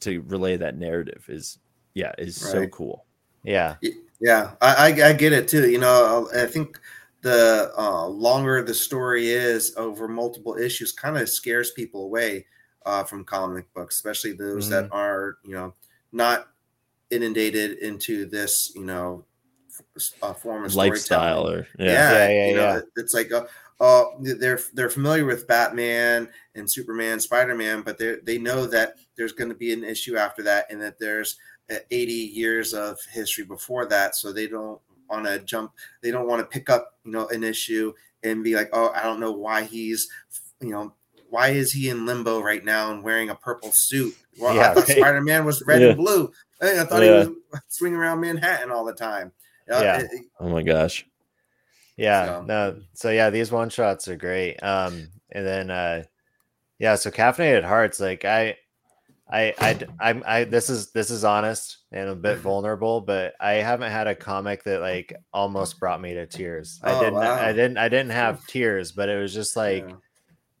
[0.00, 1.58] to relay that narrative is
[1.94, 3.04] yeah is so cool.
[3.44, 3.76] yeah
[4.20, 5.68] Yeah, I, I I get it too.
[5.70, 6.80] You know, I think
[7.26, 12.46] the uh, longer the story is over multiple issues, kind of scares people away
[12.84, 15.74] uh, from comic books, especially those that are you know
[16.12, 16.46] not
[17.10, 19.24] inundated into this you know
[20.22, 22.80] uh, form of lifestyle or yeah, yeah, yeah, yeah, you know, yeah.
[22.94, 23.46] It's like uh,
[23.80, 28.94] uh, they're they're familiar with Batman and Superman, Spider Man, but they they know that
[29.16, 31.38] there's going to be an issue after that, and that there's
[31.72, 35.72] uh, 80 years of history before that, so they don't want to jump.
[36.02, 37.92] They don't want to pick up, you know, an issue
[38.22, 40.08] and be like, oh, I don't know why he's,
[40.60, 40.94] you know,
[41.28, 44.16] why is he in limbo right now and wearing a purple suit?
[44.38, 44.98] Well, yeah, I thought right.
[44.98, 45.88] Spider Man was red yeah.
[45.88, 46.32] and blue.
[46.60, 47.24] I thought yeah.
[47.24, 49.32] he was swinging around Manhattan all the time.
[49.70, 49.98] Uh, yeah.
[50.00, 51.06] It, oh my gosh.
[51.96, 52.26] Yeah.
[52.26, 52.42] So.
[52.42, 52.80] No.
[52.94, 54.56] So yeah, these one shots are great.
[54.62, 56.04] Um, and then uh,
[56.78, 56.94] yeah.
[56.94, 58.56] So caffeinated hearts, like I,
[59.28, 60.44] I, I, I'm, I.
[60.44, 62.42] This is this is honest and a bit mm-hmm.
[62.42, 66.78] vulnerable, but I haven't had a comic that like almost brought me to tears.
[66.84, 67.14] Oh, I didn't.
[67.14, 67.34] Wow.
[67.34, 67.78] I didn't.
[67.78, 69.88] I didn't have tears, but it was just like.
[69.88, 69.96] Yeah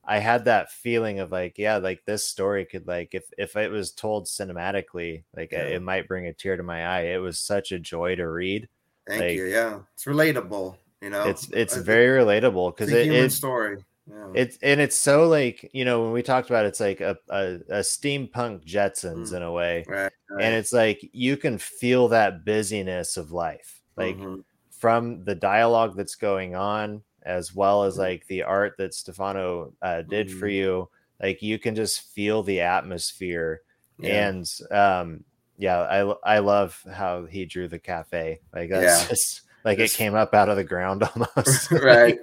[0.06, 3.70] I had that feeling of like, yeah, like this story could like if if it
[3.70, 5.64] was told cinematically, like yeah.
[5.64, 7.06] it might bring a tear to my eye.
[7.06, 8.68] It was such a joy to read.
[9.08, 9.46] Thank like, you.
[9.46, 10.76] Yeah, it's relatable.
[11.00, 13.84] You know, it's it's I very relatable because it, it story.
[14.08, 14.28] Yeah.
[14.34, 17.16] It's and it's so like you know when we talked about it, it's like a,
[17.28, 19.36] a, a steampunk Jetsons mm.
[19.36, 20.44] in a way, right, right.
[20.44, 24.40] and it's like you can feel that busyness of life, like mm-hmm.
[24.70, 30.02] from the dialogue that's going on as well as like the art that Stefano uh,
[30.02, 30.38] did mm-hmm.
[30.38, 30.88] for you.
[31.20, 33.62] Like you can just feel the atmosphere,
[33.98, 34.28] yeah.
[34.28, 35.24] and um,
[35.58, 38.40] yeah, I I love how he drew the cafe.
[38.54, 39.08] Like that's yeah.
[39.08, 41.02] just like it came up out of the ground
[41.36, 41.70] almost.
[41.72, 42.18] right.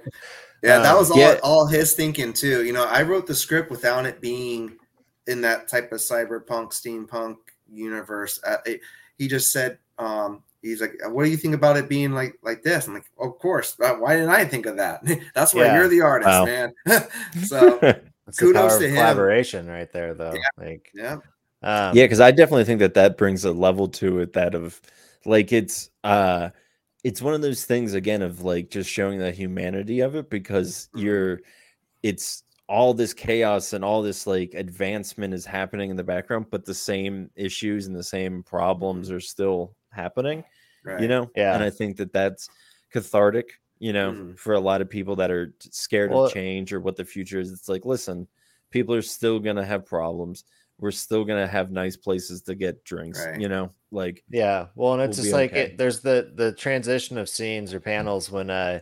[0.64, 1.38] Yeah, that um, was all yeah.
[1.42, 2.64] all his thinking too.
[2.64, 4.78] You know, I wrote the script without it being
[5.26, 7.36] in that type of cyberpunk steampunk
[7.70, 8.40] universe.
[8.46, 8.80] Uh, it,
[9.18, 12.62] he just said, um, he's like, "What do you think about it being like like
[12.62, 13.78] this?" I'm like, "Of course.
[13.78, 15.04] Uh, why didn't I think of that?
[15.34, 15.74] That's why yeah.
[15.74, 16.44] you're the artist, wow.
[16.46, 16.72] man."
[17.44, 17.78] so
[18.38, 18.94] kudos to him.
[18.94, 20.32] Collaboration right there, though.
[20.32, 20.64] Yeah.
[20.66, 21.18] Like, yeah,
[21.62, 24.80] um, yeah, because I definitely think that that brings a level to it that of
[25.26, 26.50] like it's uh
[27.04, 30.88] it's one of those things again of like just showing the humanity of it because
[30.94, 31.06] mm-hmm.
[31.06, 31.40] you're
[32.02, 36.64] it's all this chaos and all this like advancement is happening in the background but
[36.64, 40.42] the same issues and the same problems are still happening
[40.82, 41.00] right.
[41.00, 42.48] you know yeah and i think that that's
[42.90, 44.38] cathartic you know mm.
[44.38, 47.38] for a lot of people that are scared well, of change or what the future
[47.38, 48.26] is it's like listen
[48.70, 50.44] people are still gonna have problems
[50.78, 53.40] we're still gonna have nice places to get drinks right.
[53.40, 55.62] you know like yeah well and it's we'll just like okay.
[55.62, 58.80] it, there's the the transition of scenes or panels when uh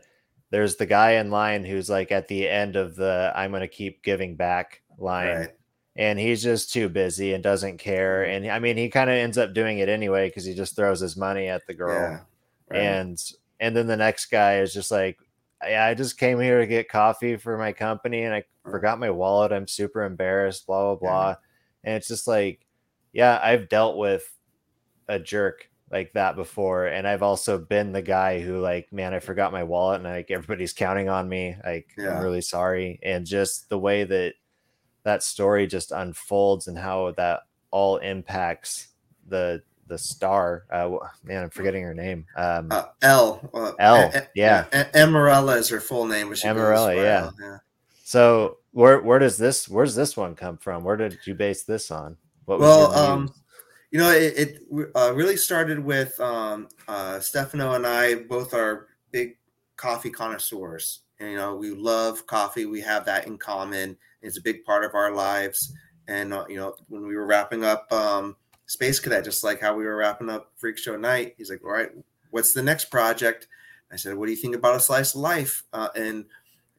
[0.51, 4.03] there's the guy in line who's like at the end of the i'm gonna keep
[4.03, 5.51] giving back line right
[5.97, 8.25] and he's just too busy and doesn't care.
[8.25, 11.01] And I mean, he kind of ends up doing it anyway because he just throws
[11.01, 12.01] his money at the girl.
[12.01, 12.21] Yeah,
[12.71, 12.83] right.
[12.83, 13.23] And
[13.61, 15.19] and then the next guy is just like,
[15.63, 19.11] yeah, I just came here to get coffee for my company and I forgot my
[19.11, 19.53] wallet.
[19.53, 20.67] I'm super embarrassed.
[20.67, 21.29] Blah blah blah.
[21.29, 21.35] Yeah.
[21.85, 22.67] And it's just like,
[23.13, 24.25] yeah, I've dealt with
[25.09, 29.19] a jerk like that before and i've also been the guy who like man i
[29.19, 32.17] forgot my wallet and like everybody's counting on me like yeah.
[32.17, 34.33] i'm really sorry and just the way that
[35.03, 38.89] that story just unfolds and how that all impacts
[39.29, 40.65] the the star.
[40.71, 42.27] Uh, man, I'm forgetting her name.
[42.37, 43.51] Um, uh, L.
[43.53, 44.13] Uh, L.
[44.35, 44.65] yeah.
[44.95, 46.31] Emerella is her full name.
[46.31, 46.97] Emerella.
[46.97, 47.31] Yeah.
[47.39, 47.59] yeah.
[48.13, 50.85] So where where does this where's this one come from?
[50.85, 52.19] Where did you base this on?
[52.45, 53.33] What well, um,
[53.91, 54.59] you know, it, it
[54.95, 59.39] uh, really started with um, uh, Stefano and I both are big
[59.77, 61.01] coffee connoisseurs.
[61.21, 62.67] And, you know, we love coffee.
[62.67, 63.97] We have that in common.
[64.21, 65.73] It's a big part of our lives.
[66.07, 68.37] And uh, you know, when we were wrapping up um,
[68.67, 71.71] Space Cadet, just like how we were wrapping up Freak Show Night, he's like, "All
[71.71, 71.89] right,
[72.31, 73.49] what's the next project?"
[73.91, 76.27] I said, "What do you think about a slice of life?" Uh, and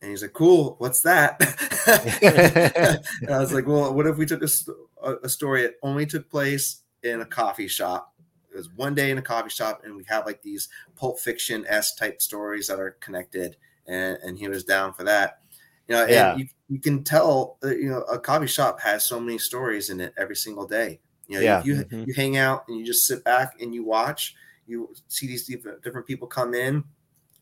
[0.03, 1.39] and he's like, "Cool, what's that?"
[3.21, 6.29] and I was like, "Well, what if we took a, a story that only took
[6.29, 8.13] place in a coffee shop?"
[8.53, 11.65] It was one day in a coffee shop, and we have like these Pulp Fiction
[11.67, 13.55] s type stories that are connected,
[13.87, 15.39] and and he was down for that.
[15.87, 16.35] You know, yeah.
[16.35, 20.13] you, you can tell, you know, a coffee shop has so many stories in it
[20.17, 20.99] every single day.
[21.27, 21.63] You know, yeah.
[21.63, 22.03] you, mm-hmm.
[22.07, 24.35] you hang out and you just sit back and you watch,
[24.65, 26.85] you see these different, different people come in.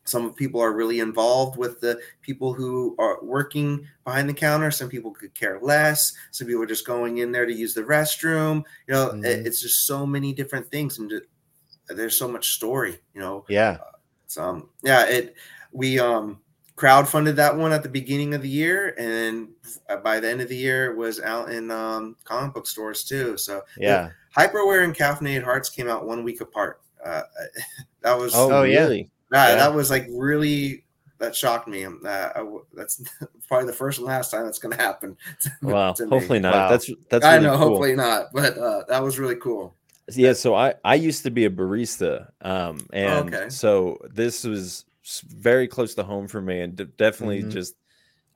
[0.04, 4.70] Some people are really involved with the people who are working behind the counter.
[4.70, 6.12] Some people could care less.
[6.32, 8.64] Some people are just going in there to use the restroom.
[8.88, 9.24] You know, mm-hmm.
[9.24, 11.12] it, it's just so many different things, and
[11.88, 12.98] there's so much story.
[13.14, 13.78] You know, yeah.
[13.80, 15.36] Uh, so um, yeah, it
[15.72, 16.40] we um
[16.76, 19.50] crowdfunded that one at the beginning of the year, and
[20.02, 23.36] by the end of the year, it was out in um, comic book stores too.
[23.36, 26.80] So yeah, Hyper/Aware and Caffeinated Hearts came out one week apart.
[27.04, 27.22] Uh,
[28.02, 28.62] that was oh, oh
[29.32, 29.48] yeah.
[29.48, 29.54] yeah.
[29.56, 30.84] that was like really
[31.18, 31.84] that shocked me.
[31.84, 33.02] Um, uh, I, that's
[33.48, 35.16] probably the first and last time that's going to happen.
[35.62, 36.54] Wow, hopefully not.
[36.54, 36.68] Wow.
[36.70, 37.68] That's that's really I know, cool.
[37.68, 39.74] hopefully not, but uh, that was really cool.
[40.14, 43.48] Yeah, so I I used to be a barista, um, Oh, and okay.
[43.48, 44.84] so this was
[45.28, 47.50] very close to home for me, and de- definitely Mhm.
[47.50, 47.76] just,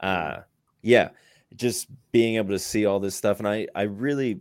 [0.01, 0.39] uh,
[0.83, 1.11] yeah,
[1.57, 4.41] just being able to see all this stuff, and I I really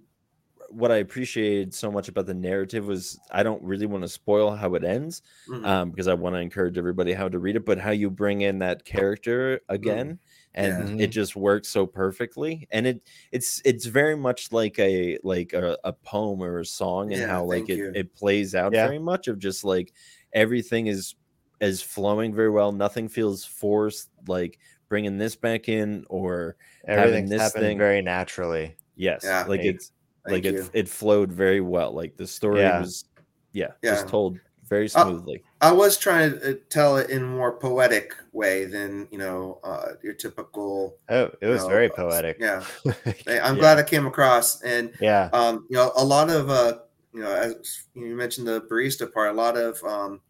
[0.76, 4.52] what I appreciated so much about the narrative was I don't really want to spoil
[4.56, 5.66] how it ends, Mhm.
[5.66, 8.42] um, because I want to encourage everybody how to read it, but how you bring
[8.42, 10.20] in that character again,
[10.54, 11.06] and Yeah.
[11.06, 13.02] it just works so perfectly, and it
[13.32, 17.28] it's it's very much like a like a, a poem or a song, and Yeah,
[17.28, 17.92] how like it, you.
[17.96, 18.86] it plays out Yeah.
[18.88, 19.94] very much of just like
[20.34, 21.16] everything is
[21.62, 24.60] is flowing very well, nothing feels forced, like
[24.90, 26.58] bringing this back in or
[26.88, 28.76] Everything's this happened thing- very naturally.
[28.96, 29.40] yes, Yeah.
[29.48, 29.95] like Like, it's like
[30.28, 30.70] Thank it you.
[30.74, 32.80] it flowed very well, like the story Yeah.
[32.80, 33.06] was
[33.54, 33.92] yeah, Yeah.
[33.96, 35.44] just told very Uh, smoothly.
[35.62, 39.60] I was trying to uh, tell it in a more poetic way than you know
[39.64, 40.98] uh, your typical.
[41.10, 42.38] Oh, it was No, very uh, poetic.
[42.40, 43.56] Yeah, I'm Yeah.
[43.56, 45.30] glad I came across, and yeah.
[45.34, 46.80] um, you know, a lot of uh,
[47.14, 50.22] you know, as you mentioned the barista part, a lot of um,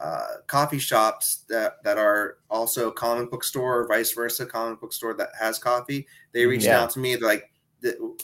[0.00, 4.92] uh, coffee shops that that are also comic book store or vice versa, comic book
[4.92, 6.06] store that has coffee.
[6.32, 6.80] They reached Yeah.
[6.82, 7.51] out to me they're like, "Th-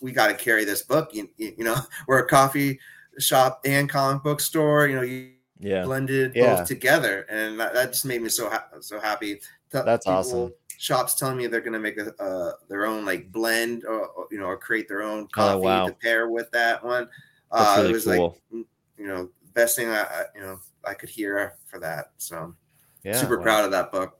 [0.02, 1.76] "We got to carry this book." You, you know,
[2.08, 2.78] we're a coffee
[3.18, 4.86] shop and comic book store.
[4.88, 5.84] You know, you Yeah.
[5.84, 6.56] blended Yeah.
[6.56, 9.34] both together, and that, that just made me so ha- so happy.
[9.36, 9.40] T-
[9.72, 10.52] That's awesome.
[10.78, 14.38] Shops telling me they're going to make a, uh, their own like blend, or, you
[14.38, 15.86] know, or create their own coffee Oh, wow.
[15.88, 17.08] to pair with that one.
[17.50, 18.38] Uh, really it was cool.
[18.52, 18.64] like,
[18.96, 22.12] you know, best thing I, I you know I could hear for that.
[22.18, 22.54] So
[23.02, 23.20] Yeah.
[23.20, 23.42] super wow.
[23.42, 24.17] proud of that book.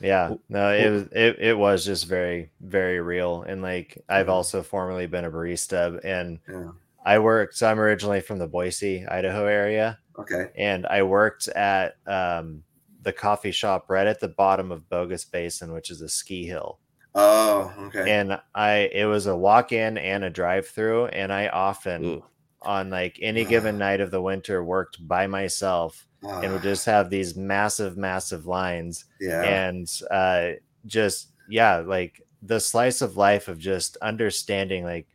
[0.00, 4.62] Yeah, no, it was it, it was just very very real, and like I've also
[4.62, 6.72] formerly been a barista, and Yeah.
[7.04, 7.54] I worked.
[7.56, 10.50] So I'm originally from the Boise, Idaho area, Okay.
[10.56, 12.62] and I worked at um,
[13.02, 16.78] the coffee shop right at the bottom of Bogus Basin, which is a ski hill,
[17.14, 18.10] Oh, okay.
[18.10, 22.24] and I it was a walk in and a drive through, and I often Ooh.
[22.66, 26.06] On like any given night of the winter worked by myself
[26.40, 29.42] and would Ah, just have these massive massive lines yeah.
[29.42, 30.52] and uh
[30.86, 35.08] just yeah like the slice of life of just understanding like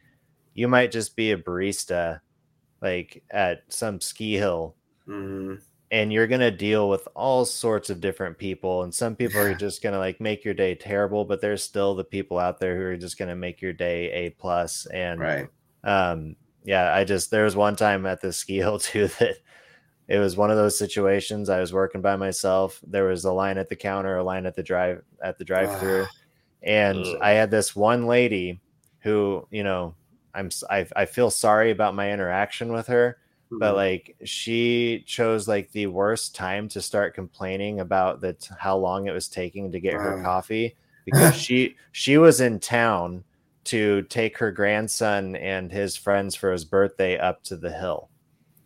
[0.53, 2.21] you might just be a barista
[2.81, 5.55] like at some ski hill hmm
[5.89, 9.53] and you're going to deal with all sorts of different people and some people are
[9.53, 12.77] just going to like make your day terrible but there's still the people out there
[12.77, 15.49] who are just going to make your day a plus and Right.
[15.83, 19.37] um yeah i just there was one time at the ski hill too that
[20.07, 23.57] it was one of those situations i was working by myself there was a line
[23.57, 26.09] at the counter a line at the drive at the drive through
[26.63, 27.17] and Ugh.
[27.21, 28.61] i had this one lady
[29.03, 29.95] who you know
[30.33, 33.17] i'm I, I feel sorry about my interaction with her
[33.59, 33.75] but Mhm.
[33.75, 39.11] like she chose like the worst time to start complaining about that how long it
[39.13, 43.23] was taking to get her coffee because she she was in town
[43.65, 48.09] to take her grandson and his friends for his birthday up to the hill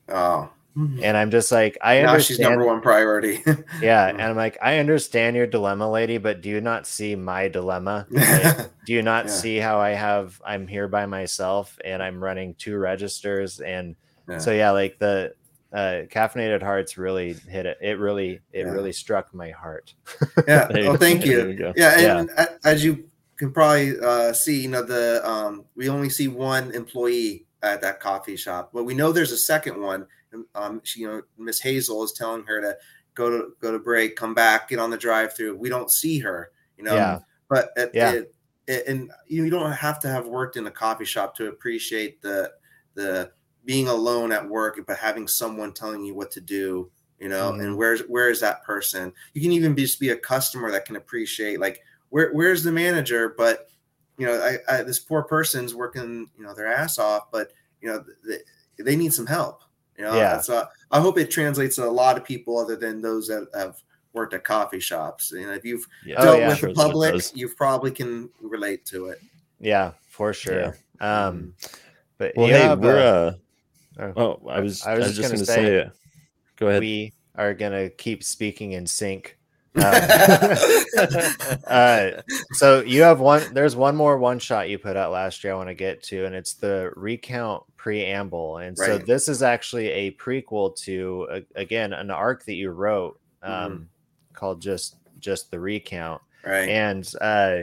[0.09, 0.49] oh.
[0.75, 3.41] and i'm just like i now she's number one priority.
[3.81, 7.47] yeah and i'm like i understand your dilemma lady but do you not see my
[7.47, 9.31] dilemma Like, do you not Yeah.
[9.31, 13.95] see how i have i'm here by myself and i'm running two registers and
[14.29, 14.37] Yeah.
[14.37, 15.33] so yeah like the
[15.73, 18.71] uh caffeinated hearts really hit it it really it Yeah.
[18.71, 19.93] really struck my heart
[20.47, 20.67] yeah.
[20.71, 21.49] There you Oh, thank you.
[21.49, 21.73] you.
[21.75, 26.09] Yeah, and a- as you can probably uh, see, you know, the um, we only
[26.09, 30.07] see one employee at that coffee shop, but we know there's a second one.
[30.53, 32.77] Um, she, you know, Miss Hazel is telling her to
[33.13, 35.55] go to go to break, come back, get on the drive-through.
[35.57, 36.95] We don't see her, you know.
[36.95, 37.19] Yeah.
[37.49, 38.11] But it, Yeah.
[38.11, 38.35] it,
[38.67, 42.51] it, and you don't have to have worked in a coffee shop to appreciate the
[42.95, 43.31] the
[43.65, 47.63] being alone at work, but having someone telling you what to do, you know, Mhm.
[47.63, 49.11] and where's where is that person?
[49.33, 51.81] You can even be, just be a customer that can appreciate like
[52.15, 53.35] where where's the manager?
[53.37, 53.67] But
[54.17, 57.51] you know, I, I this poor person's working, you know, their ass off, but
[57.81, 59.63] you know, they, they need some help.
[59.97, 60.39] You know, Yeah.
[60.39, 63.83] so I hope it translates to a lot of people other than those that have
[64.13, 65.33] worked at coffee shops.
[65.35, 66.47] You know, if you've Yeah, Oh, dealt yeah.
[66.47, 69.19] with sure the public, you probably can relate to it.
[69.59, 71.53] yeah for sure um
[72.17, 73.33] but Well, you hey, have, we're uh,
[73.99, 75.89] uh, oh, oh, I was I was just just gonna gonna say, say, uh,
[76.55, 76.79] go ahead.
[76.79, 79.37] we are gonna keep speaking in sync
[81.67, 82.11] uh,
[82.53, 85.55] so you have one there's one more one shot you put out last year i
[85.55, 90.11] want to get to and it's the recount preamble and so this is actually a
[90.13, 93.83] prequel to uh, again an arc that you wrote um, Mm-hmm.
[94.33, 96.69] called just just the recount right.
[96.69, 97.59] and uh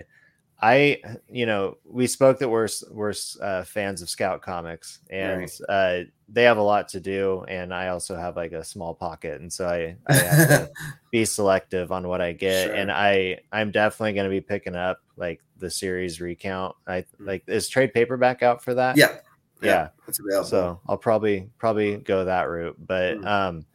[0.60, 1.00] i
[1.30, 6.06] you know we spoke that we're we're uh, fans of scout comics and Right.
[6.32, 9.52] They have a lot to do and i also have like a small pocket and
[9.52, 10.70] so i, I have to
[11.10, 12.74] be selective on what i get Sure.
[12.74, 17.26] and i i'm definitely going to be picking up like the series recount i Mm.
[17.26, 19.18] like is trade paperback out for that yeah.
[19.62, 20.44] Yeah, available.
[20.44, 22.76] So I'll probably probably go that route.
[22.84, 23.26] But mm.
[23.26, 23.66] um,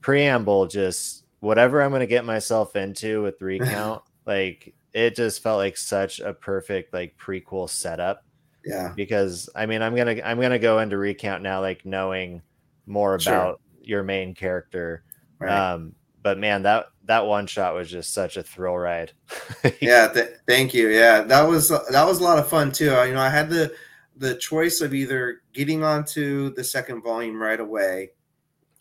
[0.00, 5.76] preamble just whatever I'm gonna get myself into with recount, like it just felt like
[5.76, 8.23] such a perfect like prequel setup.
[8.64, 8.92] Yeah.
[8.94, 12.42] Because I mean I'm gonna I'm gonna go into recount now like knowing
[12.86, 13.56] more about sure.
[13.82, 15.04] your main character.
[15.38, 15.50] Right.
[15.50, 19.12] Um, but man, that that one shot was just such a thrill ride.
[19.80, 20.88] yeah, th- thank you.
[20.88, 22.86] Yeah, that was that was a lot of fun too.
[22.86, 23.74] You know, I had the
[24.16, 28.12] the choice of either getting onto the second volume right away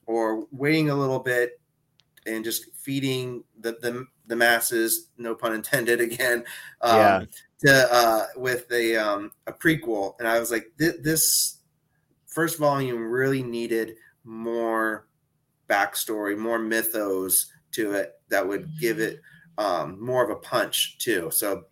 [0.06, 1.60] or waiting a little bit
[2.26, 6.46] and just feeding the the, the masses, no pun intended again,
[6.82, 7.24] um, yeah.
[7.66, 10.16] To uh, with a um, a prequel.
[10.20, 11.60] And I was like, this
[12.28, 15.08] first volume really needed more
[15.70, 19.22] backstory, more mythos to it that would give it
[19.58, 21.30] um, more of a punch too.
[21.32, 21.66] So,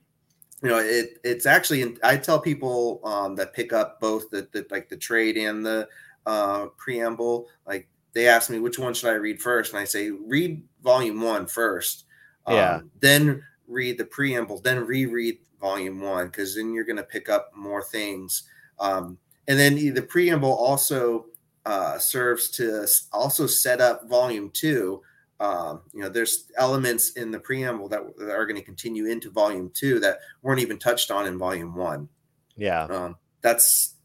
[0.64, 4.66] you know, it it's actually I tell people um, that pick up both the, the
[4.72, 5.88] like the trade and the
[6.26, 7.48] uh, preamble.
[7.68, 11.22] Like they ask me which one should I read first, and I say read volume
[11.22, 12.06] one first.
[12.46, 12.80] Um, yeah.
[13.00, 17.52] Then read the preamble, then reread volume one because then you're going to pick up
[17.56, 18.44] more things.
[18.80, 21.28] Um, and then the preamble also
[21.66, 25.02] uh, serves to also set up volume two.
[25.40, 29.32] Um, you know, there's elements in the preamble that, that are going to continue into
[29.32, 32.08] volume two that weren't even touched on in volume one.
[32.56, 32.84] Yeah.
[32.84, 33.96] Um, that's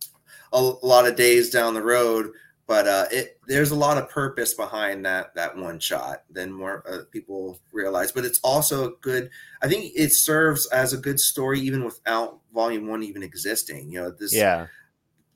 [0.53, 2.33] a, a, lot of days down the road,
[2.67, 6.83] but uh, it there's a lot of purpose behind that that one shot than more
[6.91, 8.13] uh, people realize.
[8.13, 9.31] But it's also a good.
[9.63, 13.91] I think it serves as a good story even without volume one even existing.
[13.91, 14.67] You know, this yeah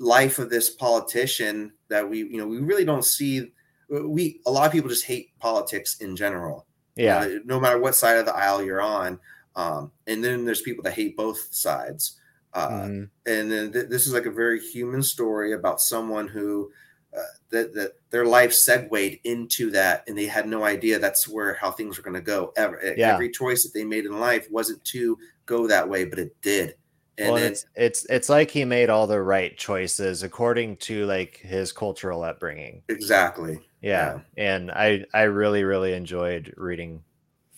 [0.01, 3.53] life of this politician that we you know we really don't see
[3.91, 6.67] we a lot of people just hate politics in general
[6.97, 9.21] yeah uh, no matter what side of the aisle you're on
[9.57, 12.19] um, and then there's people that hate both sides
[12.55, 13.05] uh, mm-hmm.
[13.31, 16.71] and then th- this is like a very human story about someone who
[17.17, 21.55] uh, that, that their life segued into that and they had no idea that's where
[21.55, 23.13] how things were going to go ever yeah.
[23.13, 26.75] every choice that they made in life wasn't to go that way but it did
[27.21, 31.37] and well, it's it's it's like he made all the right choices according to like
[31.37, 32.83] his cultural upbringing.
[32.89, 33.61] Exactly.
[33.83, 34.45] Yeah, yeah.
[34.45, 37.03] and I I really really enjoyed reading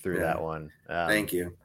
[0.02, 0.24] through yeah.
[0.24, 0.72] that one.
[0.88, 1.56] Um, Thank you.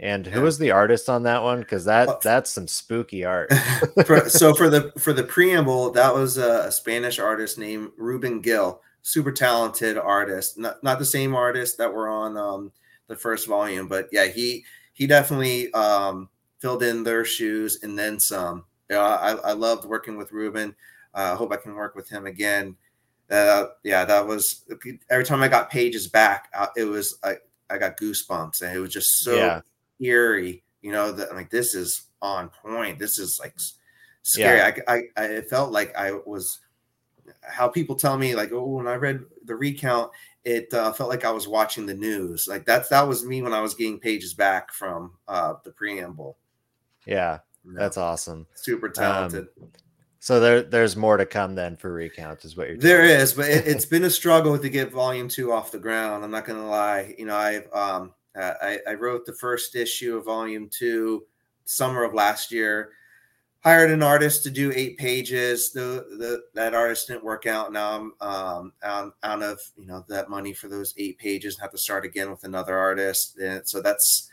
[0.00, 1.60] And who was the artist on that one?
[1.60, 3.52] Because that that's some spooky art.
[4.28, 9.30] so for the for the preamble, that was a, Spanish artist named Ruben Gill, super
[9.30, 10.58] talented artist.
[10.58, 12.72] Not not the same artist that were on um,
[13.08, 16.30] the first volume, but yeah, he he definitely um,
[16.60, 18.64] filled in their shoes and then some.
[18.88, 20.74] You know, I, I loved working with Ruben.
[21.14, 22.74] Uh, I uh, hope I can work with him again.
[23.30, 24.64] Uh, yeah, that was
[25.10, 27.36] every time I got pages back, uh, it was I,
[27.68, 29.60] I got goosebumps and it was just so yeah.
[30.00, 30.62] Eerie.
[30.82, 32.98] You know that like this is on point.
[32.98, 33.54] This is like
[34.22, 34.58] scary.
[34.58, 34.82] Yeah.
[34.88, 36.60] I, I I it felt like I was
[37.42, 40.10] how people tell me like oh when I read the recount
[40.44, 42.48] it uh, felt like I was watching the news.
[42.48, 46.38] Like that's that was me when I was getting pages back from uh, the preamble.
[47.06, 48.46] Yeah, that's awesome.
[48.54, 49.48] Super talented.
[49.60, 49.68] Um,
[50.22, 52.76] so there, there's more to come then for recount, is what you're.
[52.76, 56.24] There is, but it, has been a struggle to get volume two off the ground.
[56.24, 57.14] I'm not going to lie.
[57.16, 61.24] You know, I've um, I, I wrote the first issue of volume two
[61.64, 62.92] summer of last year.
[63.62, 65.70] Hired an artist to do eight pages.
[65.72, 67.72] The, the that artist didn't work out.
[67.72, 71.62] Now I'm um, out, out of you know that money for those eight pages and
[71.62, 73.36] have to start again with another artist.
[73.38, 74.30] And so that's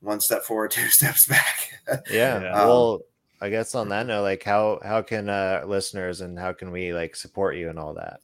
[0.00, 1.70] one step forward, two steps back.
[2.10, 2.36] yeah.
[2.52, 3.00] Um, well,
[3.40, 6.92] I guess on that note, like how how can uh, listeners and how can we
[6.92, 8.20] like support you and all that?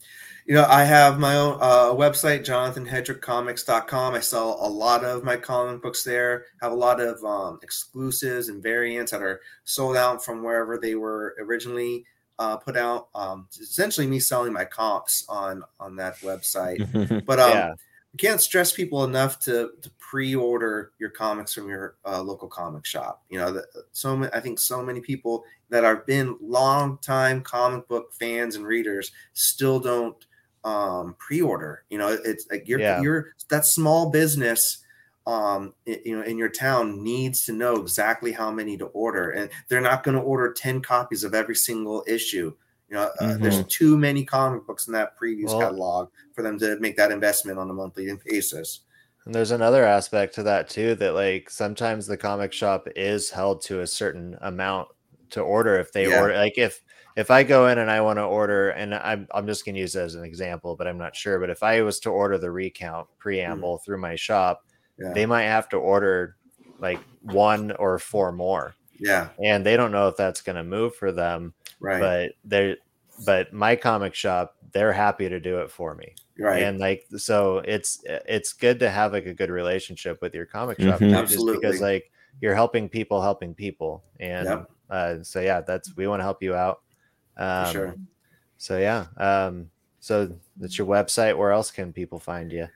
[0.46, 4.14] You know, I have my own uh, website, jonathanhedrickcomics.com.
[4.14, 6.44] I sell a lot of my comic books there.
[6.62, 10.94] Have a lot of um, exclusives and variants that are sold out from wherever they
[10.94, 12.04] were originally
[12.38, 13.08] uh, put out.
[13.12, 17.24] Um, essentially, me selling my comps on on that website.
[17.26, 17.74] but um, yeah.
[18.14, 22.86] I can't stress people enough to, to pre-order your comics from your uh, local comic
[22.86, 23.24] shop.
[23.30, 27.88] You know, the, so many, I think so many people that have been long-time comic
[27.88, 30.16] book fans and readers still don't
[30.66, 31.84] um, pre-order.
[31.88, 33.00] You know, it's like you're yeah.
[33.00, 34.82] you're that small business.
[35.26, 39.50] Um, you know, in your town needs to know exactly how many to order, and
[39.68, 42.52] they're not going to order ten copies of every single issue.
[42.88, 43.42] You know, uh, mm-hmm.
[43.42, 47.10] there's too many comic books in that Previews well, catalog for them to make that
[47.10, 48.80] investment on a monthly basis.
[49.24, 53.62] And there's another aspect to that too that like sometimes the comic shop is held
[53.62, 54.88] to a certain amount
[55.30, 56.20] to order if they yeah.
[56.20, 56.80] order like if
[57.16, 59.96] if I go in and I want to order and I'm I'm just gonna use
[59.96, 61.40] it as an example, but I'm not sure.
[61.40, 63.84] But if I was to order the recount preamble mm.
[63.84, 64.64] through my shop,
[64.98, 65.12] yeah.
[65.12, 66.36] they might have to order
[66.78, 69.28] like one or four more Yeah.
[69.42, 71.54] And they don't know if that's going to move for them.
[71.80, 72.00] Right.
[72.00, 72.76] But they're,
[73.24, 76.14] but my comic shop, they're happy to do it for me.
[76.38, 76.62] Right.
[76.62, 80.80] And like, so it's, it's good to have like a good relationship with your comic
[80.80, 81.16] shop Mhm.
[81.16, 81.54] Absolutely.
[81.54, 82.10] just because like
[82.40, 84.04] you're helping people, helping people.
[84.20, 84.70] And, Yep.
[84.90, 86.82] uh, so yeah, that's, we want to help you out.
[87.36, 87.94] Um, sure.
[88.58, 89.06] So yeah.
[89.16, 89.70] Um,
[90.00, 91.36] so that's your website.
[91.36, 92.68] Where else can people find you?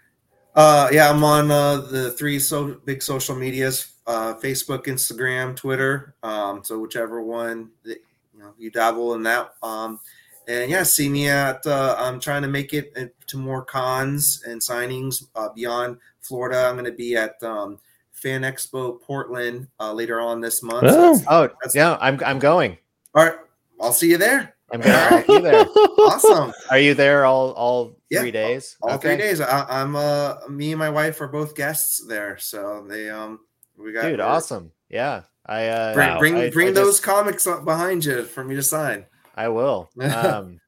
[0.55, 6.15] Uh, yeah, I'm on uh, the three so big social medias: uh, Facebook, Instagram, Twitter.
[6.23, 7.99] Um, so whichever one that
[8.35, 9.55] you know you dabble in that.
[9.63, 10.01] Um,
[10.49, 11.65] and yeah, see me at.
[11.67, 16.67] Uh, I'm trying to make it uh, to more cons and signings uh, beyond Florida.
[16.67, 17.79] I'm going to be at um,
[18.13, 20.91] Fan Expo Portland uh, later on this month.
[20.91, 21.01] So Oh.
[21.13, 21.97] that's- Oh, That's- yeah.
[22.01, 22.77] I'm, I'm going.
[23.15, 23.35] all right,
[23.81, 24.55] I'll see you there.
[24.73, 25.65] I'm going to be there.
[26.01, 26.53] Awesome.
[26.71, 28.77] Are you there all, all Yeah, three days?
[28.83, 29.21] all three Okay.
[29.23, 29.41] days.
[29.41, 33.41] I, I'm uh me and my wife are both guests there, so they um
[33.77, 34.73] we got Dude, we're- awesome.
[34.89, 35.23] Yeah.
[35.47, 36.19] I, uh, Bring Wow.
[36.19, 39.07] bring, I- bring I those just- comics up behind you for me to sign.
[39.35, 39.91] I will.
[40.01, 40.61] Um,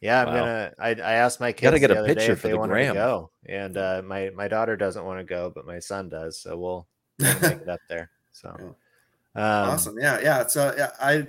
[0.00, 0.34] yeah, I'm Wow.
[0.40, 0.72] gonna.
[0.78, 2.52] I, I asked my kids Gotta get the a other day picture if for they
[2.52, 2.94] the wanted gram.
[2.94, 6.38] to go, and uh, my my daughter doesn't want to go, but my son does.
[6.38, 6.86] So we'll,
[7.18, 8.10] we'll make it up there.
[8.32, 8.74] So, um,
[9.42, 10.46] awesome, yeah, yeah.
[10.46, 11.26] So yeah, I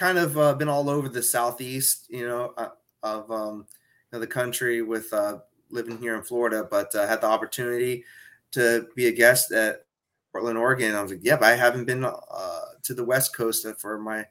[0.00, 2.70] kind of uh, been all over the southeast, you know, uh,
[3.02, 3.66] of um
[4.12, 5.38] of the country with uh,
[5.68, 8.04] living here in Florida, but uh, had the opportunity
[8.52, 9.84] to be a guest at
[10.32, 10.94] Portland, Oregon.
[10.94, 14.24] I was like, yeah, but I haven't been uh, to the West Coast for my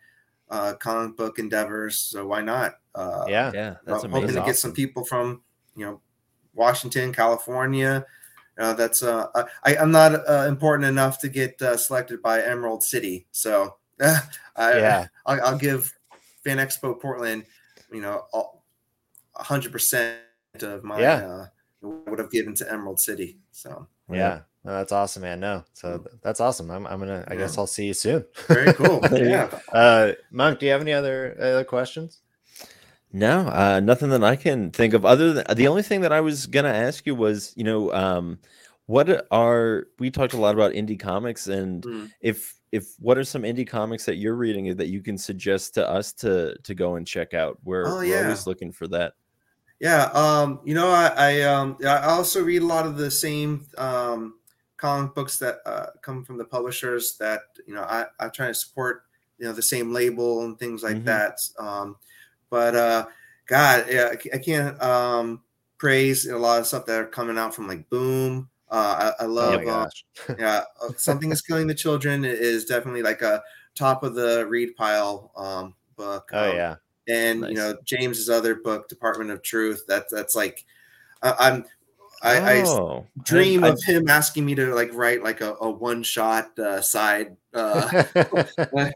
[0.50, 2.74] uh, comic book endeavors, so why not?
[2.96, 5.44] Uh, Yeah, Yeah, that's I'm hoping to get some people from
[5.76, 6.02] you know
[6.56, 8.06] Washington, California.
[8.58, 9.28] Uh, that's uh,
[9.64, 13.79] I, I'm not uh, important enough to get uh, selected by Emerald City, so
[14.56, 15.08] I, Yeah.
[15.26, 15.92] I'll, I'll give
[16.44, 17.46] Fan Expo Portland,
[17.92, 20.18] you know, a hundred percent
[20.62, 21.16] of my Yeah.
[21.28, 21.48] uh,
[22.08, 23.38] would have given to Emerald City.
[23.52, 24.42] So yeah.
[24.66, 25.40] No, that's awesome, man.
[25.40, 26.70] No, so that's awesome.
[26.70, 27.24] I'm, I'm gonna.
[27.30, 28.26] I guess I'll see you soon.
[28.48, 29.00] very cool.
[29.14, 29.50] Yeah.
[29.72, 32.20] Uh, Monk, do you have any other other questions?
[33.14, 35.06] No, uh, nothing that I can think of.
[35.06, 38.40] Other than the only thing that I was gonna ask you was, you know, um,
[38.90, 42.12] what are we talked a lot about indie comics, and Mm.
[42.22, 45.88] if if what are some indie comics that you're reading that you can suggest to
[45.88, 47.60] us to to go and check out?
[47.64, 49.14] We're, Oh, we're always looking for that.
[49.80, 53.68] Yeah, um, you know, I, I um, I also read a lot of the same
[53.78, 54.40] um,
[54.78, 58.54] comic books that uh, come from the publishers that you know I, I try to
[58.54, 59.04] support
[59.38, 61.06] you know the same label and things like Mhm.
[61.06, 61.40] that.
[61.60, 61.98] Um,
[62.50, 63.08] but uh,
[63.46, 65.44] God, yeah, I I can't um,
[65.78, 68.50] praise a lot of stuff that are coming out from like Boom.
[68.72, 69.90] Uh, I, I Oh love my uh,
[70.40, 73.42] yeah, uh, something is killing the children is definitely like a
[73.76, 76.30] top of the read pile um, book.
[76.34, 76.76] Oh Um, yeah.
[77.08, 77.50] and Nice.
[77.50, 79.84] you know James's other book, Department of Truth.
[79.88, 80.66] That's that's like
[81.22, 81.66] I, I'm
[82.22, 85.70] I, I oh, dream I- of him asking me to like write like a, a
[85.70, 87.38] one shot uh, side.
[87.54, 87.90] Uh,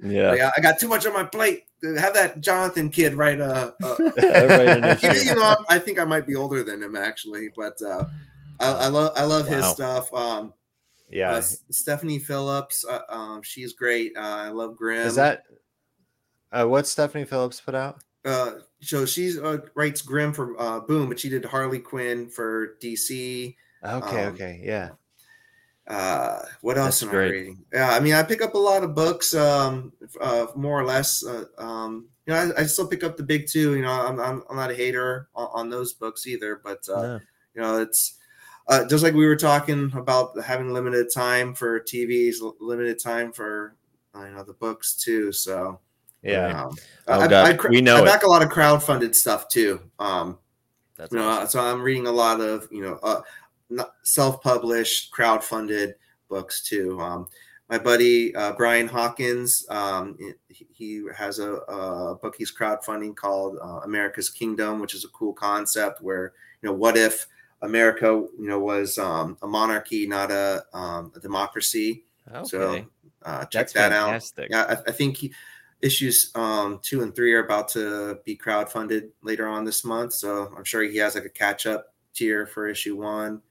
[0.03, 0.29] yeah.
[0.31, 1.63] like, I I got too much on my plate.
[1.97, 3.73] Have that Jonathan kid write a.
[3.81, 3.95] a
[4.47, 8.05] Write you, you know, I think I might be older than him actually, but uh,
[8.63, 10.13] I, I love I love his stuff.
[10.13, 10.53] Um,
[11.09, 11.31] yeah.
[11.33, 14.13] uh, Stephanie Phillips, uh, um, she's great.
[14.17, 15.05] Uh, I love Grimm.
[15.07, 15.43] Is that
[16.51, 18.03] uh, what Stephanie Phillips put out?
[18.25, 22.77] uh so she's uh, writes Grimm for uh Boom, but she did Harley Quinn for
[22.81, 23.53] DC.
[23.83, 24.23] Okay.
[24.25, 24.61] Um, okay.
[24.63, 24.91] Yeah.
[25.87, 27.27] Uh what else That's am great.
[27.27, 27.65] I reading?
[27.73, 29.91] Yeah, I mean I pick up a lot of books, um
[30.21, 31.25] uh more or less.
[31.25, 33.75] Uh, um you know, I, I still pick up the big two.
[33.75, 37.01] You know, I'm I'm, I'm not a hater on, on those books either, but uh
[37.01, 37.19] No.
[37.55, 38.19] you know it's
[38.67, 43.75] uh, just like we were talking about having limited time for TVs, limited time for
[44.15, 45.31] uh, you know the books too.
[45.31, 45.79] So
[46.21, 46.63] Yeah.
[46.63, 46.75] um,
[47.07, 48.05] Oh, I, I, cr- we know I it.
[48.05, 49.81] back a lot of crowd-funded stuff too.
[49.99, 50.37] Um,
[50.97, 51.43] That's you know, awesome.
[51.43, 53.21] uh, so I'm reading a lot of you know uh,
[54.03, 55.95] self-published, crowd-funded
[56.29, 56.99] books too.
[56.99, 57.27] Um,
[57.69, 60.17] my buddy uh, Brian Hawkins, um,
[60.49, 65.09] he, he has a, a book he's crowdfunding called uh, America's Kingdom, which is a
[65.09, 67.25] cool concept where you know what if
[67.63, 72.03] America you know was um, a monarchy, not a, um, a democracy.
[72.31, 72.47] okay.
[72.47, 72.85] So
[73.23, 74.31] uh, check That's that out.
[74.49, 75.33] Yeah, I, I think he,
[75.81, 80.13] issues um, two and three are about to be crowdfunded later on this month.
[80.13, 83.41] So I'm sure he has like a catch up tier for issue one.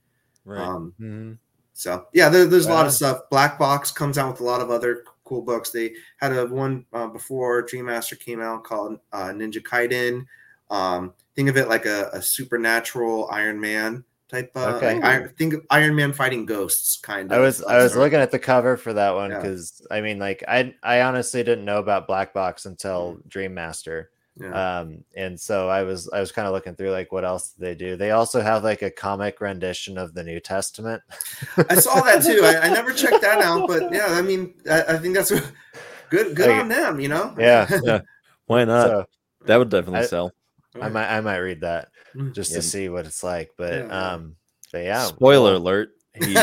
[0.44, 0.60] Right.
[0.66, 1.38] Um, Mhm.
[1.74, 3.28] so yeah, there, there's a lot of stuff.
[3.30, 5.70] Black Box comes out with a lot of other cool books.
[5.70, 10.26] They had a one uh, before Dream Master came out called uh, Ninja Kaiden.
[10.72, 14.50] Um, think of it like a, a supernatural Iron Man type.
[14.56, 14.94] Uh, Okay.
[14.94, 17.38] like Iron, think of Iron Man fighting ghosts, kind of.
[17.38, 18.06] I was I was story.
[18.06, 19.36] looking at the cover for that one Yeah.
[19.40, 24.10] because I mean like I I honestly didn't know about Black Box until Dream Master.
[24.40, 24.78] Yeah.
[24.78, 27.74] Um and so I was I was kind of looking through like what else they
[27.74, 27.96] do.
[27.96, 31.02] They also have like a comic rendition of the New Testament.
[31.68, 32.40] I saw that too.
[32.42, 35.30] I, I never checked that out, but yeah, I mean, I, I think that's
[36.10, 36.98] good good on them.
[36.98, 37.34] You know.
[37.38, 37.68] Yeah.
[37.84, 38.00] yeah.
[38.46, 38.86] Why not?
[38.86, 39.04] So,
[39.44, 40.32] that would definitely I, sell.
[40.80, 42.32] I might I might read that Mm.
[42.34, 42.56] just Yeah.
[42.58, 43.50] to see what it's like.
[43.56, 44.12] But Yeah.
[44.12, 44.36] um,
[44.72, 45.04] but yeah.
[45.06, 45.90] Spoiler alert.
[46.22, 46.34] He,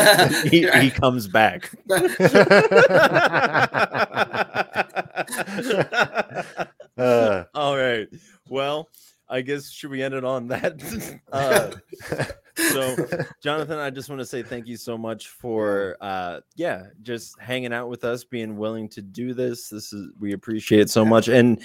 [0.48, 1.70] he, he comes back.
[6.98, 8.08] Uh, All right.
[8.48, 8.88] Well,
[9.28, 10.82] I guess should we end it on that?
[11.32, 11.70] uh,
[12.56, 12.94] so
[13.42, 17.72] jonathan i just want to say thank you so much for uh yeah just hanging
[17.72, 21.28] out with us being willing to do this this is we appreciate it so much
[21.28, 21.62] and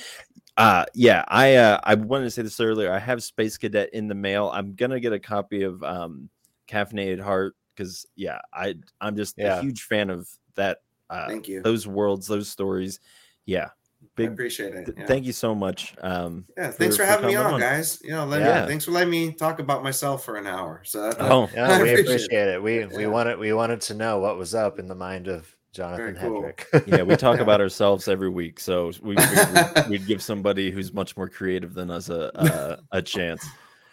[0.57, 4.07] uh yeah i uh i wanted to say this earlier i have space cadet in
[4.07, 6.29] the mail i'm gonna get a copy of um
[6.69, 9.57] caffeinated heart because yeah i i'm just Yeah.
[9.57, 10.79] a huge fan of that
[11.09, 11.61] uh Thank you.
[11.61, 12.99] those worlds those stories
[13.45, 14.85] yeah I big appreciate it.
[14.95, 17.59] th- thank you so much um Yeah, thanks for- for, for having me on, on.
[17.59, 17.99] guys.
[18.03, 18.61] You know, let Yeah.
[18.61, 20.81] me, thanks for letting me talk about myself for an hour.
[20.85, 22.55] So oh yeah, we appreciate it.
[22.55, 22.63] it.
[22.63, 26.15] We we wanted we wanted to know what was up in the mind of Jonathan
[26.15, 26.41] Very cool.
[26.43, 26.87] Hedrick.
[26.87, 31.15] yeah we talk about ourselves every week so we figured we'd give somebody who's much
[31.17, 33.45] more creative than us a a, a chance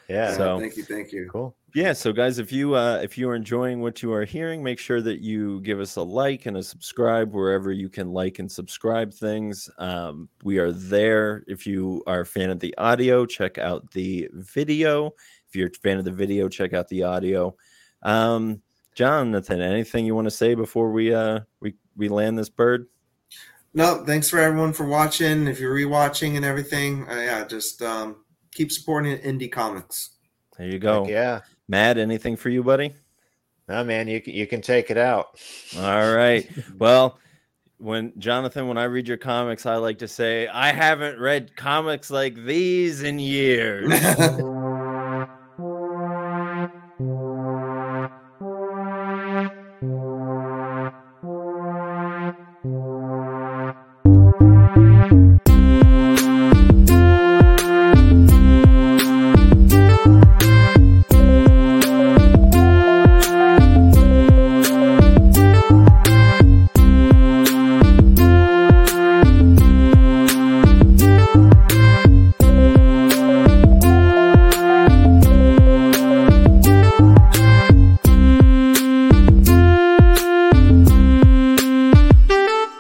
[0.09, 0.31] yeah.
[0.33, 1.29] Yeah, So- thank you, thank you.
[1.33, 1.57] cool.
[1.75, 4.79] yeah so guys if you uh if you are enjoying what you are hearing make
[4.79, 8.51] sure that you give us a like and a subscribe wherever you can like and
[8.51, 13.59] subscribe things um we are there if you are a fan of the audio check
[13.59, 15.07] out the video
[15.49, 17.55] if you're a fan of the video check out the audio
[18.03, 18.61] um
[18.95, 22.87] jonathan anything you want to say before we uh we we land this bird
[23.75, 25.47] No, thanks for everyone for watching.
[25.49, 28.17] If you're rewatching and everything, uh, yeah, just um,
[28.55, 30.11] keep supporting indie comics.
[30.59, 31.41] there you go Heck yeah.
[31.69, 32.95] matt anything for you buddy
[33.69, 35.39] No man, you you can take it out.
[35.79, 36.47] All right.
[36.77, 37.19] Well,
[37.79, 42.11] when Jonathan, when I read your comics, I like to say I haven't read comics
[42.11, 43.91] like these in years.